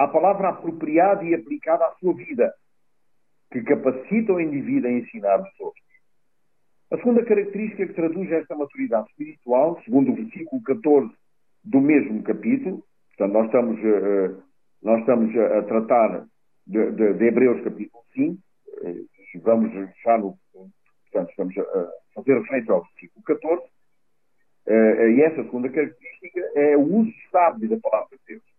à 0.00 0.08
palavra 0.08 0.48
apropriada 0.48 1.22
e 1.24 1.34
aplicada 1.34 1.84
à 1.84 1.92
sua 1.96 2.14
vida, 2.14 2.54
que 3.52 3.60
capacita 3.62 4.32
o 4.32 4.40
indivíduo 4.40 4.88
a 4.88 4.92
ensinar 4.92 5.42
os 5.42 5.60
outros. 5.60 5.84
A 6.90 6.96
segunda 6.96 7.22
característica 7.22 7.86
que 7.86 7.92
traduz 7.92 8.32
esta 8.32 8.56
maturidade 8.56 9.10
espiritual, 9.10 9.78
segundo 9.84 10.10
o 10.10 10.14
versículo 10.14 10.62
14 10.62 11.12
do 11.62 11.82
mesmo 11.82 12.22
capítulo, 12.22 12.82
portanto, 13.08 13.32
nós 13.34 13.46
estamos, 13.46 13.78
uh, 13.78 14.42
nós 14.82 15.00
estamos 15.00 15.36
a 15.36 15.62
tratar 15.64 16.26
de, 16.66 16.92
de, 16.92 17.12
de, 17.12 17.24
Hebreus 17.26 17.62
capítulo 17.62 18.02
5, 18.14 18.32
uh, 18.32 18.88
e 19.34 19.38
vamos 19.38 19.70
já 20.02 20.16
no. 20.16 20.34
Portanto, 21.12 21.30
estamos 21.30 21.58
a 21.58 21.90
fazer 22.14 22.38
referência 22.40 22.72
ao 22.72 22.84
versículo 22.84 23.22
14, 23.22 23.62
uh, 24.66 24.70
e 25.10 25.20
essa 25.20 25.42
segunda 25.42 25.68
característica 25.68 26.40
é 26.54 26.74
o 26.74 26.80
uso 26.80 27.12
sábio 27.30 27.68
da 27.68 27.76
palavra 27.78 28.16
de 28.16 28.34
Deus. 28.34 28.49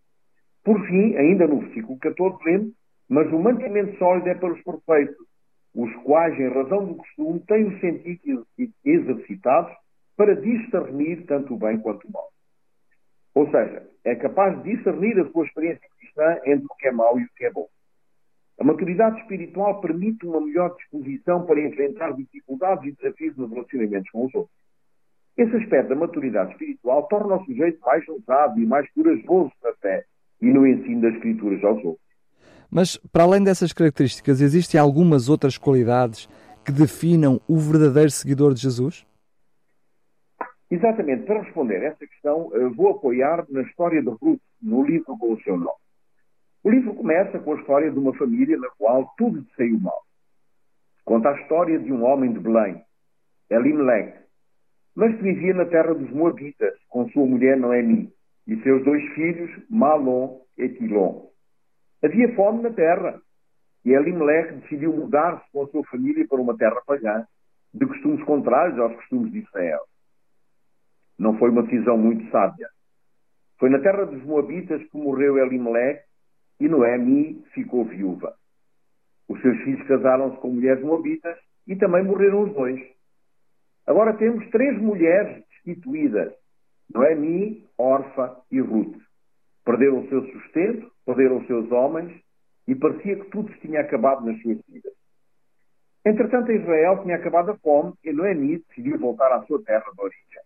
Por 0.64 0.80
fim, 0.86 1.16
ainda 1.16 1.46
no 1.46 1.60
versículo 1.60 1.98
14, 1.98 2.36
lemos: 2.44 2.72
Mas 3.08 3.32
o 3.32 3.38
mantimento 3.38 3.96
sólido 3.98 4.28
é 4.28 4.34
para 4.34 4.52
os 4.52 4.62
perfeitos, 4.62 5.26
os 5.74 5.92
quais, 6.04 6.38
em 6.38 6.48
razão 6.48 6.86
do 6.86 6.94
costume, 6.96 7.40
têm 7.40 7.66
os 7.66 7.80
sentidos 7.80 8.46
exercitados 8.84 9.74
para 10.16 10.36
discernir 10.36 11.26
tanto 11.26 11.54
o 11.54 11.58
bem 11.58 11.78
quanto 11.78 12.06
o 12.06 12.12
mal. 12.12 12.28
Ou 13.34 13.50
seja, 13.50 13.88
é 14.04 14.14
capaz 14.14 14.62
de 14.62 14.76
discernir 14.76 15.18
a 15.18 15.28
sua 15.30 15.46
experiência 15.46 15.88
cristã 15.98 16.40
entre 16.44 16.66
o 16.66 16.76
que 16.76 16.88
é 16.88 16.92
mau 16.92 17.18
e 17.18 17.24
o 17.24 17.28
que 17.34 17.44
é 17.44 17.50
bom. 17.50 17.66
A 18.60 18.64
maturidade 18.64 19.20
espiritual 19.20 19.80
permite 19.80 20.24
uma 20.26 20.40
melhor 20.40 20.76
disposição 20.76 21.44
para 21.46 21.60
enfrentar 21.60 22.12
dificuldades 22.12 22.84
e 22.84 22.96
desafios 22.96 23.36
nos 23.36 23.50
relacionamentos 23.50 24.10
com 24.10 24.26
os 24.26 24.34
outros. 24.34 24.56
Esse 25.36 25.56
aspecto 25.56 25.88
da 25.88 25.96
maturidade 25.96 26.52
espiritual 26.52 27.08
torna 27.08 27.36
o 27.36 27.44
sujeito 27.46 27.80
mais 27.80 28.06
ousado 28.06 28.60
e 28.60 28.66
mais 28.66 28.88
corajoso 28.92 29.50
na 29.64 29.72
fé 29.80 30.04
e 30.42 30.46
no 30.46 30.66
ensino 30.66 31.00
das 31.00 31.14
Escrituras 31.14 31.62
aos 31.64 31.82
outros. 31.84 32.02
Mas, 32.70 32.96
para 33.12 33.22
além 33.22 33.44
dessas 33.44 33.72
características, 33.72 34.40
existem 34.40 34.80
algumas 34.80 35.28
outras 35.28 35.56
qualidades 35.56 36.28
que 36.64 36.72
definam 36.72 37.40
o 37.48 37.58
verdadeiro 37.58 38.10
seguidor 38.10 38.52
de 38.54 38.62
Jesus? 38.62 39.06
Exatamente. 40.70 41.24
Para 41.24 41.42
responder 41.42 41.76
a 41.76 41.88
essa 41.88 42.06
questão, 42.06 42.50
eh, 42.54 42.68
vou 42.70 42.90
apoiar 42.90 43.44
na 43.50 43.62
história 43.62 44.02
de 44.02 44.08
Ruth, 44.08 44.40
no 44.60 44.84
livro 44.84 45.16
com 45.18 45.32
o 45.32 45.42
seu 45.42 45.56
nome. 45.56 45.82
O 46.64 46.70
livro 46.70 46.94
começa 46.94 47.38
com 47.38 47.52
a 47.52 47.60
história 47.60 47.90
de 47.90 47.98
uma 47.98 48.14
família 48.14 48.56
na 48.56 48.68
qual 48.78 49.12
tudo 49.18 49.44
saiu 49.56 49.78
mal. 49.78 50.02
Conta 51.04 51.30
a 51.30 51.40
história 51.40 51.78
de 51.78 51.92
um 51.92 52.04
homem 52.04 52.32
de 52.32 52.38
Belém, 52.38 52.82
Elimelech, 53.50 54.16
mas 54.94 55.14
que 55.16 55.22
vivia 55.22 55.52
na 55.52 55.66
terra 55.66 55.92
dos 55.92 56.10
Moabitas, 56.10 56.74
com 56.88 57.08
sua 57.10 57.26
mulher 57.26 57.56
Noemi 57.56 58.12
e 58.46 58.60
seus 58.62 58.84
dois 58.84 59.02
filhos, 59.14 59.50
Malon 59.70 60.40
e 60.58 60.68
Quilon. 60.68 61.26
Havia 62.02 62.34
fome 62.34 62.62
na 62.62 62.70
terra 62.70 63.20
e 63.84 63.92
Elimelech 63.92 64.54
decidiu 64.54 64.92
mudar-se 64.92 65.50
com 65.52 65.62
a 65.62 65.68
sua 65.68 65.84
família 65.84 66.26
para 66.28 66.40
uma 66.40 66.56
terra 66.56 66.80
pagã, 66.86 67.24
de 67.74 67.86
costumes 67.86 68.22
contrários 68.24 68.78
aos 68.78 68.94
costumes 68.96 69.32
de 69.32 69.38
Israel. 69.38 69.80
Não 71.18 71.38
foi 71.38 71.50
uma 71.50 71.62
decisão 71.62 71.96
muito 71.96 72.30
sábia. 72.30 72.68
Foi 73.58 73.70
na 73.70 73.78
terra 73.78 74.04
dos 74.04 74.22
Moabitas 74.24 74.82
que 74.82 74.96
morreu 74.96 75.38
Elimelech 75.38 76.02
e 76.60 76.68
Noemi 76.68 77.44
ficou 77.54 77.84
viúva. 77.84 78.34
Os 79.28 79.40
seus 79.40 79.56
filhos 79.62 79.86
casaram-se 79.86 80.36
com 80.38 80.50
mulheres 80.50 80.82
moabitas 80.84 81.38
e 81.66 81.76
também 81.76 82.04
morreram 82.04 82.42
os 82.42 82.52
dois. 82.54 82.80
Agora 83.86 84.14
temos 84.14 84.48
três 84.50 84.80
mulheres 84.80 85.44
destituídas 85.48 86.32
Noemi, 86.94 87.66
Orfa 87.78 88.36
e 88.50 88.60
Ruth. 88.60 88.96
Perderam 89.64 90.00
o 90.00 90.08
seu 90.08 90.24
sustento, 90.26 90.90
perderam 91.06 91.38
os 91.38 91.46
seus 91.46 91.70
homens 91.70 92.12
e 92.66 92.74
parecia 92.74 93.16
que 93.16 93.30
tudo 93.30 93.52
se 93.52 93.60
tinha 93.60 93.80
acabado 93.80 94.24
nas 94.24 94.40
suas 94.42 94.58
vidas. 94.68 94.92
Entretanto, 96.04 96.50
Israel 96.50 97.02
tinha 97.02 97.16
acabado 97.16 97.52
a 97.52 97.56
fome 97.58 97.94
e 98.04 98.12
Noemi 98.12 98.58
decidiu 98.58 98.98
voltar 98.98 99.32
à 99.32 99.42
sua 99.42 99.62
terra 99.62 99.84
de 99.94 100.02
origem. 100.02 100.42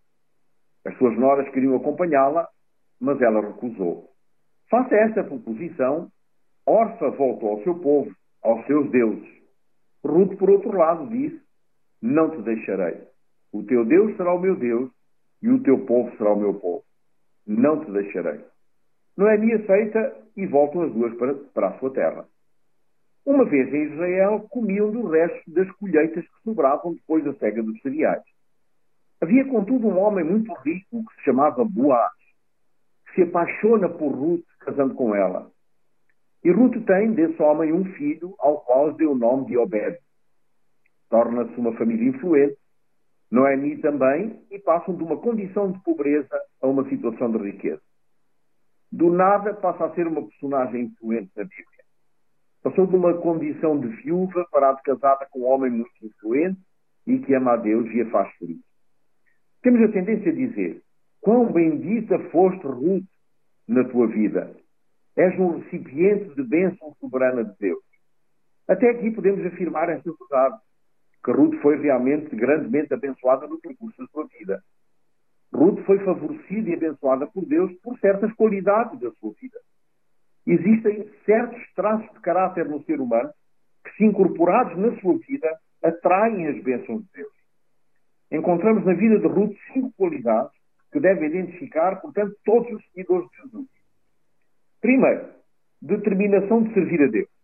As 0.84 0.96
suas 0.98 1.18
noras 1.18 1.48
queriam 1.50 1.74
acompanhá-la, 1.76 2.46
mas 3.00 3.20
ela 3.20 3.40
recusou. 3.40 4.10
Face 4.68 4.94
a 4.94 4.98
esta 4.98 5.24
proposição, 5.24 6.10
Orfa 6.66 7.10
voltou 7.10 7.50
ao 7.50 7.62
seu 7.62 7.74
povo, 7.78 8.14
aos 8.42 8.66
seus 8.66 8.90
deuses. 8.90 9.28
Ruth, 10.04 10.36
por 10.36 10.50
outro 10.50 10.76
lado, 10.76 11.08
disse: 11.08 11.40
Não 12.02 12.30
te 12.30 12.42
deixarei. 12.42 13.02
O 13.52 13.62
teu 13.62 13.84
Deus 13.84 14.16
será 14.16 14.34
o 14.34 14.38
meu 14.38 14.56
Deus 14.56 14.90
e 15.42 15.48
o 15.48 15.62
teu 15.62 15.84
povo 15.86 16.16
será 16.16 16.32
o 16.32 16.40
meu 16.40 16.54
povo. 16.54 16.84
Não 17.46 17.84
te 17.84 17.90
deixarei. 17.90 18.44
Noemi 19.16 19.54
aceita 19.54 20.16
e 20.36 20.46
voltam 20.46 20.82
as 20.82 20.92
duas 20.92 21.14
para, 21.14 21.34
para 21.34 21.68
a 21.68 21.78
sua 21.78 21.92
terra. 21.92 22.26
Uma 23.24 23.44
vez 23.44 23.72
em 23.72 23.92
Israel, 23.92 24.46
comiam 24.50 24.90
do 24.90 25.08
resto 25.08 25.50
das 25.50 25.70
colheitas 25.72 26.24
que 26.24 26.42
sobravam 26.44 26.94
depois 26.94 27.24
da 27.24 27.34
cega 27.34 27.62
dos 27.62 27.80
cereais. 27.82 28.22
Havia, 29.20 29.44
contudo, 29.46 29.88
um 29.88 29.98
homem 29.98 30.24
muito 30.24 30.52
rico 30.60 31.04
que 31.04 31.16
se 31.16 31.22
chamava 31.24 31.64
Boaz, 31.64 32.12
que 33.06 33.14
se 33.14 33.22
apaixona 33.22 33.88
por 33.88 34.12
Ruth 34.12 34.44
casando 34.60 34.94
com 34.94 35.14
ela. 35.14 35.50
E 36.44 36.50
Ruth 36.50 36.84
tem 36.86 37.12
desse 37.14 37.42
homem 37.42 37.72
um 37.72 37.84
filho, 37.94 38.34
ao 38.38 38.60
qual 38.60 38.92
deu 38.92 39.12
o 39.12 39.18
nome 39.18 39.46
de 39.46 39.56
Obed. 39.56 39.98
Torna-se 41.08 41.58
uma 41.58 41.72
família 41.76 42.08
influente. 42.10 42.56
Noemi 43.36 43.76
também, 43.82 44.40
e 44.50 44.58
passam 44.58 44.96
de 44.96 45.02
uma 45.02 45.18
condição 45.18 45.70
de 45.70 45.78
pobreza 45.82 46.40
a 46.62 46.66
uma 46.66 46.88
situação 46.88 47.30
de 47.30 47.36
riqueza. 47.36 47.82
Do 48.90 49.10
nada 49.12 49.52
passa 49.52 49.84
a 49.84 49.94
ser 49.94 50.06
uma 50.06 50.26
personagem 50.26 50.84
influente 50.84 51.30
na 51.36 51.44
Bíblia. 51.44 51.84
Passou 52.62 52.86
de 52.86 52.96
uma 52.96 53.12
condição 53.18 53.78
de 53.78 53.88
viúva 53.88 54.46
para 54.50 54.70
a 54.70 54.72
de 54.72 54.82
casada 54.82 55.26
com 55.30 55.40
um 55.40 55.46
homem 55.48 55.70
muito 55.70 55.92
influente 56.02 56.58
e 57.06 57.18
que 57.18 57.34
ama 57.34 57.52
a 57.52 57.56
Deus 57.56 57.86
e 57.92 58.00
a 58.00 58.10
faz 58.10 58.34
feliz. 58.36 58.58
Temos 59.62 59.82
a 59.82 59.92
tendência 59.92 60.32
a 60.32 60.34
dizer: 60.34 60.82
Quão 61.20 61.52
bendita 61.52 62.18
foste, 62.30 62.66
Ruth, 62.66 63.04
na 63.68 63.84
tua 63.84 64.06
vida. 64.06 64.56
És 65.14 65.38
um 65.38 65.58
recipiente 65.58 66.34
de 66.34 66.42
bênção 66.42 66.94
soberana 67.00 67.44
de 67.44 67.54
Deus. 67.58 67.84
Até 68.66 68.90
aqui 68.90 69.10
podemos 69.10 69.44
afirmar 69.44 69.90
esta 69.90 70.10
verdade, 70.10 70.56
que 71.26 71.32
Ruth 71.32 71.60
foi 71.60 71.76
realmente 71.82 72.36
grandemente 72.36 72.94
abençoada 72.94 73.48
no 73.48 73.58
percurso 73.58 74.00
da 74.00 74.06
sua 74.12 74.28
vida. 74.28 74.62
Ruth 75.52 75.84
foi 75.84 75.98
favorecida 76.04 76.70
e 76.70 76.74
abençoada 76.74 77.26
por 77.26 77.44
Deus 77.44 77.72
por 77.82 77.98
certas 77.98 78.32
qualidades 78.34 79.00
da 79.00 79.10
sua 79.10 79.32
vida. 79.40 79.58
Existem 80.46 81.10
certos 81.24 81.60
traços 81.74 82.08
de 82.14 82.20
caráter 82.20 82.68
no 82.68 82.80
ser 82.84 83.00
humano 83.00 83.28
que, 83.84 83.96
se 83.96 84.04
incorporados 84.04 84.78
na 84.78 84.96
sua 85.00 85.18
vida, 85.18 85.48
atraem 85.82 86.46
as 86.46 86.62
bênçãos 86.62 87.02
de 87.02 87.08
Deus. 87.14 87.32
Encontramos 88.30 88.84
na 88.84 88.94
vida 88.94 89.18
de 89.18 89.26
Ruth 89.26 89.56
cinco 89.72 89.92
qualidades 89.96 90.52
que 90.92 91.00
devem 91.00 91.28
identificar, 91.28 92.00
portanto, 92.00 92.36
todos 92.44 92.70
os 92.70 92.84
seguidores 92.92 93.28
de 93.30 93.42
Jesus. 93.42 93.66
Primeiro, 94.80 95.26
determinação 95.82 96.62
de 96.62 96.72
servir 96.72 97.02
a 97.02 97.08
Deus. 97.08 97.35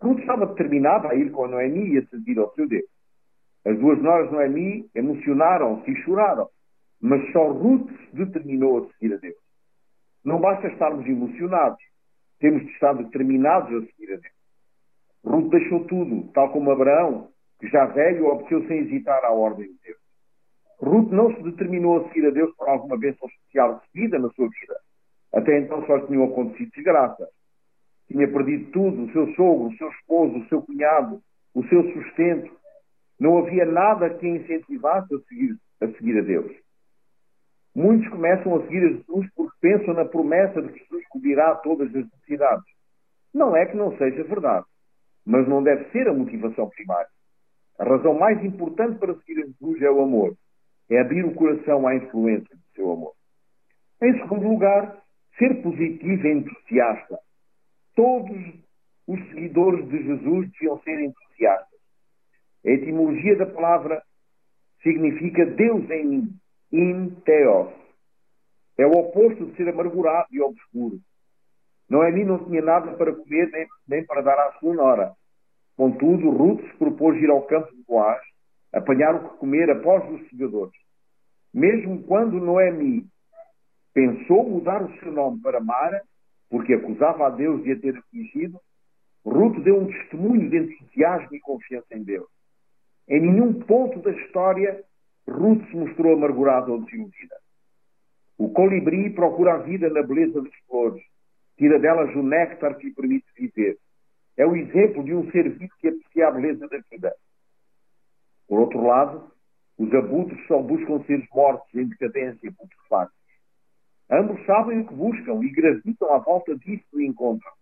Ruth 0.00 0.20
estava 0.20 0.46
determinada 0.46 1.08
a 1.08 1.14
ir 1.14 1.30
com 1.30 1.44
a 1.44 1.48
Noemi 1.48 1.94
e 1.94 1.98
a 1.98 2.06
servir 2.06 2.38
ao 2.38 2.52
seu 2.54 2.68
Deus. 2.68 2.88
As 3.64 3.78
duas 3.78 4.00
noras 4.00 4.30
Noemi 4.30 4.88
emocionaram-se 4.94 5.90
e 5.90 5.96
choraram, 6.02 6.48
mas 7.00 7.32
só 7.32 7.50
Ruth 7.50 7.88
se 7.88 8.16
determinou 8.16 8.78
a 8.78 8.92
seguir 8.92 9.14
a 9.14 9.16
Deus. 9.16 9.36
Não 10.24 10.40
basta 10.40 10.68
estarmos 10.68 11.06
emocionados, 11.06 11.82
temos 12.38 12.62
de 12.62 12.72
estar 12.72 12.92
determinados 12.94 13.70
a 13.70 13.86
seguir 13.86 14.12
a 14.12 14.16
Deus. 14.16 14.36
Ruth 15.24 15.50
deixou 15.50 15.84
tudo, 15.86 16.30
tal 16.32 16.52
como 16.52 16.70
Abraão, 16.70 17.28
que 17.58 17.68
já 17.68 17.86
velho 17.86 18.26
obteu 18.26 18.66
sem 18.66 18.78
hesitar 18.80 19.24
a 19.24 19.32
ordem 19.32 19.66
de 19.66 19.78
Deus. 19.84 19.98
Ruth 20.80 21.10
não 21.10 21.34
se 21.34 21.42
determinou 21.42 21.98
a 21.98 22.08
seguir 22.08 22.26
a 22.26 22.30
Deus 22.30 22.54
por 22.54 22.68
alguma 22.68 22.98
bênção 22.98 23.28
especial 23.28 23.80
recebida 23.80 24.18
na 24.18 24.28
sua 24.30 24.48
vida. 24.48 24.78
Até 25.32 25.58
então 25.58 25.84
só 25.86 25.98
tinham 26.06 26.24
acontecido 26.24 26.70
desgraças. 26.74 27.28
Tinha 28.08 28.28
perdido 28.28 28.70
tudo, 28.70 29.04
o 29.04 29.12
seu 29.12 29.26
sogro, 29.34 29.68
o 29.68 29.76
seu 29.76 29.88
esposo, 29.90 30.38
o 30.38 30.48
seu 30.48 30.62
cunhado, 30.62 31.20
o 31.54 31.66
seu 31.68 31.82
sustento. 31.92 32.50
Não 33.18 33.38
havia 33.38 33.64
nada 33.64 34.10
que 34.10 34.26
a 34.26 34.36
incentivasse 34.36 35.14
a 35.14 35.18
seguir, 35.28 35.56
a 35.80 35.88
seguir 35.88 36.18
a 36.18 36.22
Deus. 36.22 36.52
Muitos 37.74 38.08
começam 38.08 38.56
a 38.56 38.62
seguir 38.62 38.84
a 38.84 38.88
Jesus 38.88 39.26
porque 39.34 39.56
pensam 39.60 39.94
na 39.94 40.04
promessa 40.04 40.62
de 40.62 40.72
que 40.72 40.78
Jesus 40.78 41.06
cobrirá 41.08 41.54
todas 41.56 41.88
as 41.88 42.04
necessidades. 42.04 42.64
Não 43.34 43.56
é 43.56 43.66
que 43.66 43.76
não 43.76 43.96
seja 43.98 44.24
verdade, 44.24 44.66
mas 45.24 45.46
não 45.48 45.62
deve 45.62 45.90
ser 45.90 46.08
a 46.08 46.14
motivação 46.14 46.68
primária. 46.70 47.08
A 47.78 47.84
razão 47.84 48.14
mais 48.14 48.42
importante 48.44 48.98
para 48.98 49.14
seguir 49.16 49.42
a 49.42 49.46
Jesus 49.46 49.82
é 49.82 49.90
o 49.90 50.00
amor 50.00 50.36
é 50.90 51.00
abrir 51.00 51.24
o 51.24 51.34
coração 51.34 51.86
à 51.86 51.94
influência 51.94 52.54
do 52.54 52.74
seu 52.74 52.92
amor. 52.92 53.12
Em 54.02 54.12
segundo 54.20 54.48
lugar, 54.48 55.02
ser 55.38 55.62
positivo 55.62 56.26
e 56.26 56.32
entusiasta. 56.32 57.18
Todos 57.96 58.36
os 59.08 59.18
seguidores 59.30 59.88
de 59.88 60.04
Jesus 60.04 60.50
deviam 60.52 60.78
ser 60.82 61.00
entusiastas. 61.00 61.80
A 62.64 62.70
etimologia 62.70 63.36
da 63.36 63.46
palavra 63.46 64.02
significa 64.82 65.46
Deus 65.46 65.90
em 65.90 66.04
mim, 66.04 66.40
in 66.70 67.10
theos. 67.24 67.72
É 68.78 68.86
o 68.86 68.90
oposto 68.90 69.46
de 69.46 69.56
ser 69.56 69.68
amargurado 69.68 70.28
e 70.30 70.40
obscuro. 70.40 71.00
Noemi 71.88 72.24
não 72.24 72.44
tinha 72.44 72.60
nada 72.60 72.92
para 72.92 73.14
comer 73.14 73.50
nem, 73.50 73.66
nem 73.88 74.04
para 74.04 74.20
dar 74.20 74.38
à 74.38 74.52
sua 74.60 74.74
nora. 74.74 75.12
Contudo, 75.76 76.30
Ruth 76.30 76.60
se 76.60 76.76
propôs 76.76 77.16
ir 77.22 77.30
ao 77.30 77.42
campo 77.42 77.74
de 77.74 77.82
Boaz 77.84 78.20
apanhar 78.72 79.14
o 79.14 79.30
que 79.30 79.38
comer 79.38 79.70
após 79.70 80.04
os 80.10 80.28
segadores. 80.28 80.74
Mesmo 81.54 82.02
quando 82.02 82.40
Noemi 82.40 83.06
pensou 83.94 84.48
mudar 84.48 84.82
o 84.82 84.98
seu 84.98 85.10
nome 85.10 85.40
para 85.40 85.60
Mara, 85.60 86.02
porque 86.48 86.74
acusava 86.74 87.26
a 87.26 87.30
Deus 87.30 87.62
de 87.62 87.72
a 87.72 87.80
ter 87.80 87.96
afligido, 87.96 88.60
Ruth 89.24 89.58
deu 89.62 89.80
um 89.80 89.86
testemunho 89.86 90.48
de 90.48 90.56
entusiasmo 90.56 91.34
e 91.34 91.40
confiança 91.40 91.94
em 91.96 92.02
Deus. 92.02 92.28
Em 93.08 93.20
nenhum 93.20 93.52
ponto 93.54 93.98
da 94.00 94.12
história, 94.12 94.84
Ruth 95.28 95.68
se 95.68 95.76
mostrou 95.76 96.14
amargurada 96.14 96.70
ou 96.70 96.82
desiludida. 96.82 97.36
O 98.38 98.50
colibri 98.50 99.10
procura 99.10 99.54
a 99.54 99.58
vida 99.58 99.88
na 99.90 100.02
beleza 100.02 100.40
das 100.40 100.54
flores, 100.68 101.02
tira 101.56 101.78
delas 101.78 102.14
o 102.14 102.22
néctar 102.22 102.76
que 102.76 102.86
lhe 102.86 102.94
permite 102.94 103.26
viver. 103.36 103.78
É 104.36 104.46
o 104.46 104.54
exemplo 104.54 105.02
de 105.02 105.14
um 105.14 105.30
ser 105.30 105.48
vivo 105.50 105.72
que 105.80 105.88
aprecia 105.88 106.28
a 106.28 106.30
beleza 106.30 106.68
da 106.68 106.78
vida. 106.90 107.14
Por 108.46 108.60
outro 108.60 108.84
lado, 108.86 109.32
os 109.78 109.92
abutres 109.94 110.46
só 110.46 110.60
buscam 110.60 111.02
seres 111.04 111.26
mortos 111.34 111.74
em 111.74 111.88
decadência 111.88 112.52
putrefactos. 112.52 113.25
Ambos 114.10 114.44
sabem 114.46 114.80
o 114.80 114.86
que 114.86 114.94
buscam 114.94 115.42
e 115.42 115.50
gravitam 115.50 116.12
à 116.12 116.18
volta 116.18 116.56
disso 116.56 117.00
e 117.00 117.06
encontram. 117.06 117.52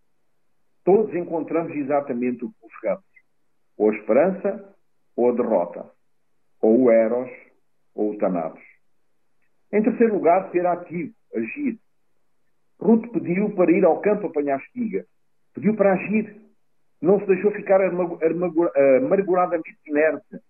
Todos 0.85 1.14
encontramos 1.14 1.74
exatamente 1.74 2.44
o 2.44 2.50
que 2.50 2.57
buscamos. 2.62 3.04
Ou 3.78 3.90
a 3.90 3.94
esperança, 3.94 4.74
ou 5.16 5.30
a 5.30 5.33
derrota. 5.33 5.90
Ou 6.61 6.83
o 6.83 6.90
Eros, 6.90 7.30
ou 7.94 8.12
o 8.12 8.18
Thanatos. 8.18 8.62
Em 9.72 9.83
terceiro 9.83 10.14
lugar, 10.14 10.50
ser 10.50 10.66
ativo, 10.66 11.14
agir. 11.35 11.78
Ruth 12.78 13.11
pediu 13.12 13.50
para 13.54 13.72
ir 13.72 13.85
ao 13.85 14.00
campo 14.00 14.26
apanhar 14.26 14.61
espiga. 14.61 15.07
Pediu 15.54 15.74
para 15.74 15.94
agir. 15.94 16.42
Não 17.00 17.18
se 17.20 17.26
deixou 17.26 17.50
ficar 17.52 17.80
amarguradamente 17.80 19.78
inerte 19.87 20.40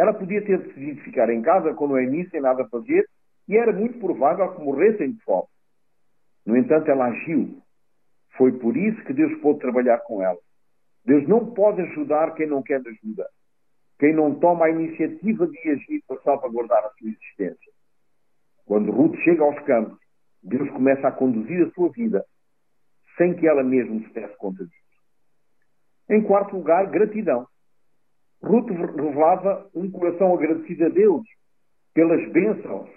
ela 0.00 0.14
podia 0.14 0.42
ter 0.42 0.58
decidido 0.58 1.02
ficar 1.02 1.28
em 1.28 1.42
casa 1.42 1.74
com 1.74 1.86
Noemi 1.86 2.26
sem 2.30 2.40
nada 2.40 2.66
fazer 2.68 3.06
e 3.50 3.56
era 3.56 3.72
muito 3.72 3.98
provável 3.98 4.54
que 4.54 4.62
morressem 4.62 5.10
de 5.10 5.20
fome. 5.24 5.48
No 6.46 6.56
entanto, 6.56 6.88
ela 6.88 7.06
agiu. 7.06 7.60
Foi 8.36 8.52
por 8.52 8.76
isso 8.76 9.02
que 9.04 9.12
Deus 9.12 9.40
pôde 9.40 9.58
trabalhar 9.58 9.98
com 9.98 10.22
ela. 10.22 10.38
Deus 11.04 11.26
não 11.26 11.52
pode 11.52 11.80
ajudar 11.82 12.32
quem 12.34 12.46
não 12.46 12.62
quer 12.62 12.76
ajuda. 12.80 13.28
Quem 13.98 14.14
não 14.14 14.38
toma 14.38 14.66
a 14.66 14.70
iniciativa 14.70 15.48
de 15.48 15.58
agir 15.68 16.00
para 16.06 16.20
salvaguardar 16.22 16.84
a 16.84 16.90
sua 16.90 17.08
existência. 17.08 17.72
Quando 18.66 18.92
Ruth 18.92 19.16
chega 19.24 19.42
aos 19.42 19.58
campos, 19.64 19.98
Deus 20.44 20.70
começa 20.70 21.08
a 21.08 21.12
conduzir 21.12 21.66
a 21.66 21.70
sua 21.72 21.90
vida 21.90 22.24
sem 23.18 23.34
que 23.34 23.48
ela 23.48 23.64
mesma 23.64 23.98
se 23.98 24.14
desse 24.14 24.36
conta 24.36 24.64
disso. 24.64 24.80
Em 26.08 26.22
quarto 26.22 26.54
lugar, 26.54 26.88
gratidão. 26.88 27.48
Ruth 28.40 28.70
revelava 28.70 29.68
um 29.74 29.90
coração 29.90 30.32
agradecido 30.34 30.86
a 30.86 30.88
Deus 30.88 31.26
pelas 31.92 32.30
bênçãos, 32.30 32.88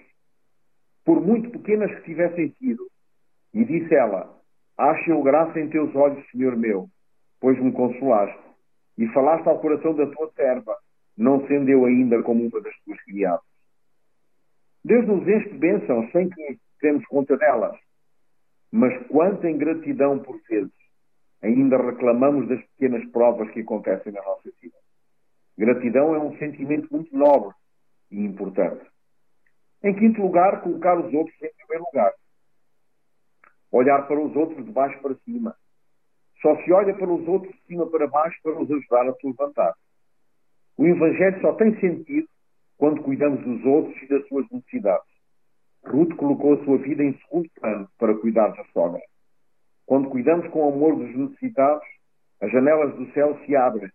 por 1.04 1.20
muito 1.20 1.50
pequenas 1.50 1.94
que 1.96 2.04
tivessem 2.04 2.54
sido. 2.58 2.86
E 3.52 3.64
disse 3.64 3.94
ela: 3.94 4.34
Ache 4.76 5.10
eu 5.10 5.22
graça 5.22 5.60
em 5.60 5.68
teus 5.68 5.94
olhos, 5.94 6.24
Senhor 6.30 6.56
meu, 6.56 6.88
pois 7.40 7.58
me 7.60 7.72
consolaste, 7.72 8.42
e 8.98 9.06
falaste 9.08 9.46
ao 9.46 9.60
coração 9.60 9.94
da 9.94 10.06
tua 10.06 10.30
serva, 10.32 10.76
não 11.16 11.46
sendo 11.46 11.68
eu 11.68 11.84
ainda 11.84 12.22
como 12.22 12.42
uma 12.42 12.60
das 12.60 12.74
tuas 12.84 13.00
criadas. 13.02 13.44
Deus 14.84 15.06
nos 15.06 15.26
enche 15.26 15.50
de 15.50 15.58
bênçãos 15.58 16.10
sem 16.12 16.28
que 16.28 16.58
temos 16.80 17.04
conta 17.06 17.36
delas. 17.36 17.76
Mas 18.70 19.06
quanta 19.06 19.48
ingratidão 19.48 20.18
por 20.18 20.40
vezes 20.48 20.72
ainda 21.40 21.76
reclamamos 21.76 22.48
das 22.48 22.60
pequenas 22.66 23.04
provas 23.10 23.50
que 23.52 23.60
acontecem 23.60 24.12
na 24.12 24.22
nossa 24.22 24.50
vida. 24.60 24.76
Gratidão 25.56 26.14
é 26.14 26.18
um 26.18 26.36
sentimento 26.38 26.88
muito 26.90 27.16
nobre 27.16 27.54
e 28.10 28.24
importante. 28.24 28.84
Em 29.82 29.94
quinto 29.94 30.22
lugar, 30.22 30.62
colocar 30.62 30.98
os 30.98 31.12
outros 31.12 31.34
em 31.42 31.50
primeiro 31.58 31.84
lugar. 31.92 32.12
Olhar 33.70 34.06
para 34.06 34.20
os 34.20 34.34
outros 34.36 34.64
de 34.64 34.70
baixo 34.70 35.00
para 35.00 35.14
cima. 35.24 35.54
Só 36.40 36.56
se 36.62 36.72
olha 36.72 36.94
para 36.94 37.10
os 37.10 37.26
outros 37.26 37.54
de 37.54 37.62
cima 37.66 37.90
para 37.90 38.06
baixo 38.06 38.38
para 38.42 38.60
os 38.60 38.70
ajudar 38.70 39.08
a 39.08 39.14
se 39.14 39.26
levantar. 39.26 39.74
O 40.76 40.86
Evangelho 40.86 41.40
só 41.40 41.52
tem 41.54 41.78
sentido 41.80 42.28
quando 42.76 43.02
cuidamos 43.02 43.42
dos 43.42 43.64
outros 43.64 44.00
e 44.02 44.06
das 44.08 44.26
suas 44.28 44.48
necessidades. 44.50 45.06
Ruth 45.86 46.14
colocou 46.16 46.54
a 46.54 46.64
sua 46.64 46.78
vida 46.78 47.02
em 47.02 47.16
segundo 47.18 47.48
plano 47.60 47.88
para 47.98 48.14
cuidar 48.18 48.48
da 48.48 48.64
sogra. 48.72 49.00
Quando 49.86 50.08
cuidamos 50.08 50.48
com 50.48 50.68
amor 50.68 50.96
dos 50.96 51.14
necessitados, 51.14 51.86
as 52.40 52.50
janelas 52.50 52.94
do 52.96 53.10
céu 53.12 53.38
se 53.44 53.54
abrem 53.54 53.90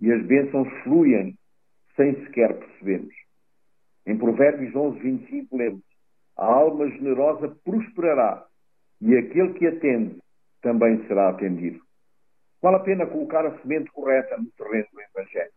e 0.00 0.12
as 0.12 0.24
bênçãos 0.26 0.68
fluem 0.82 1.36
sem 1.96 2.14
sequer 2.24 2.58
percebermos. 2.58 3.14
Em 4.10 4.18
Provérbios 4.18 4.74
11, 4.74 4.98
25, 4.98 5.56
lemos: 5.56 5.84
A 6.36 6.44
alma 6.44 6.90
generosa 6.90 7.56
prosperará 7.64 8.44
e 9.00 9.16
aquele 9.16 9.52
que 9.52 9.68
atende 9.68 10.18
também 10.60 11.06
será 11.06 11.28
atendido. 11.28 11.80
Vale 12.60 12.78
a 12.78 12.80
pena 12.80 13.06
colocar 13.06 13.46
a 13.46 13.56
semente 13.60 13.88
correta 13.92 14.36
no 14.36 14.50
terreno 14.50 14.88
do 14.92 15.00
Evangelho. 15.00 15.52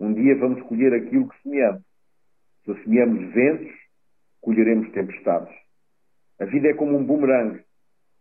Um 0.00 0.12
dia 0.14 0.36
vamos 0.36 0.62
colher 0.62 0.94
aquilo 0.94 1.28
que 1.28 1.42
semeamos. 1.44 1.84
Se 2.64 2.74
semeamos 2.82 3.32
ventos, 3.32 3.72
colheremos 4.40 4.90
tempestades. 4.90 5.54
A 6.40 6.44
vida 6.44 6.66
é 6.66 6.74
como 6.74 6.98
um 6.98 7.04
bumerangue. 7.04 7.62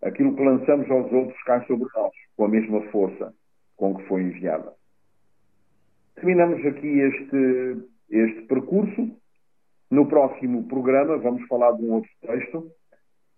Aquilo 0.04 0.36
que 0.36 0.44
lançamos 0.44 0.88
aos 0.92 1.12
outros 1.12 1.42
cai 1.42 1.66
sobre 1.66 1.88
nós, 1.96 2.14
com 2.38 2.46
a 2.46 2.50
mesma 2.50 2.82
força 2.92 3.34
com 3.76 3.96
que 3.96 4.04
foi 4.04 4.22
enviada. 4.22 4.74
Terminamos 6.14 6.64
aqui 6.68 7.00
este, 7.00 7.90
este 8.12 8.42
percurso. 8.44 9.25
No 9.96 10.06
próximo 10.06 10.64
programa 10.64 11.18
vamos 11.18 11.48
falar 11.48 11.72
de 11.72 11.84
um 11.86 11.94
outro 11.94 12.10
texto. 12.20 12.70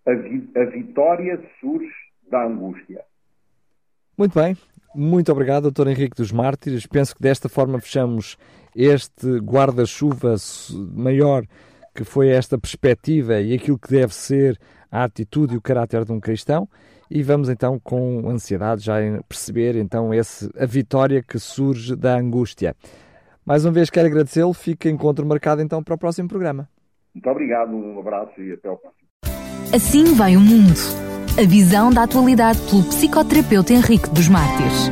A, 0.08 0.13
vi, 0.13 0.50
a 0.56 0.63
vitória 0.63 1.39
surge 1.60 1.93
da 2.32 2.46
angústia. 2.46 3.04
Muito 4.17 4.34
bem. 4.34 4.58
Muito 4.96 5.32
obrigado, 5.32 5.63
doutor 5.63 5.88
Henrique 5.88 6.17
dos 6.17 6.32
Mártires. 6.32 6.88
Penso 6.88 7.15
que 7.15 7.22
desta 7.22 7.48
forma 7.48 7.80
fechamos 7.80 8.38
este 8.76 9.38
guarda-chuva 9.38 10.34
maior 10.96 11.43
que 11.93 12.04
foi 12.04 12.30
esta 12.30 12.58
perspectiva 12.58 13.39
e 13.39 13.54
aquilo 13.54 13.78
que 13.78 13.89
deve 13.89 14.15
ser 14.15 14.60
a 14.91 15.04
atitude 15.04 15.54
e 15.54 15.58
o 15.58 15.62
caráter 15.62 16.06
de 16.06 16.12
um 16.12 16.20
cristão. 16.20 16.67
E 17.08 17.22
vamos 17.22 17.50
então 17.50 17.80
com 17.80 18.28
ansiedade 18.28 18.84
já 18.84 18.96
perceber 19.30 19.76
então 19.76 20.12
esse, 20.12 20.50
a 20.58 20.65
vitória 20.65 21.22
que 21.22 21.38
surge 21.38 21.96
da 21.96 22.17
angústia. 22.17 22.76
Mais 23.48 23.64
uma 23.64 23.72
vez 23.72 23.90
quero 23.90 24.08
agradecê-lo, 24.08 24.54
fica 24.54 24.90
encontro 24.90 25.26
marcado 25.26 25.62
então 25.62 25.82
para 25.82 25.96
o 25.96 25.98
próximo 25.98 26.28
programa. 26.28 26.68
Muito 27.16 27.30
obrigado, 27.30 27.74
um 27.74 27.98
abraço 27.98 28.42
e 28.42 28.52
até 28.52 28.68
ao 28.68 28.78
próximo. 28.78 29.08
Assim 29.74 30.14
vai 30.16 30.36
o 30.36 30.42
mundo. 30.42 30.76
A 31.40 31.48
visão 31.48 31.90
da 31.90 32.04
atualidade 32.04 32.60
pelo 32.70 32.84
psicoterapeuta 32.84 33.72
Henrique 33.72 34.10
dos 34.10 34.28
Mártires. 34.28 34.92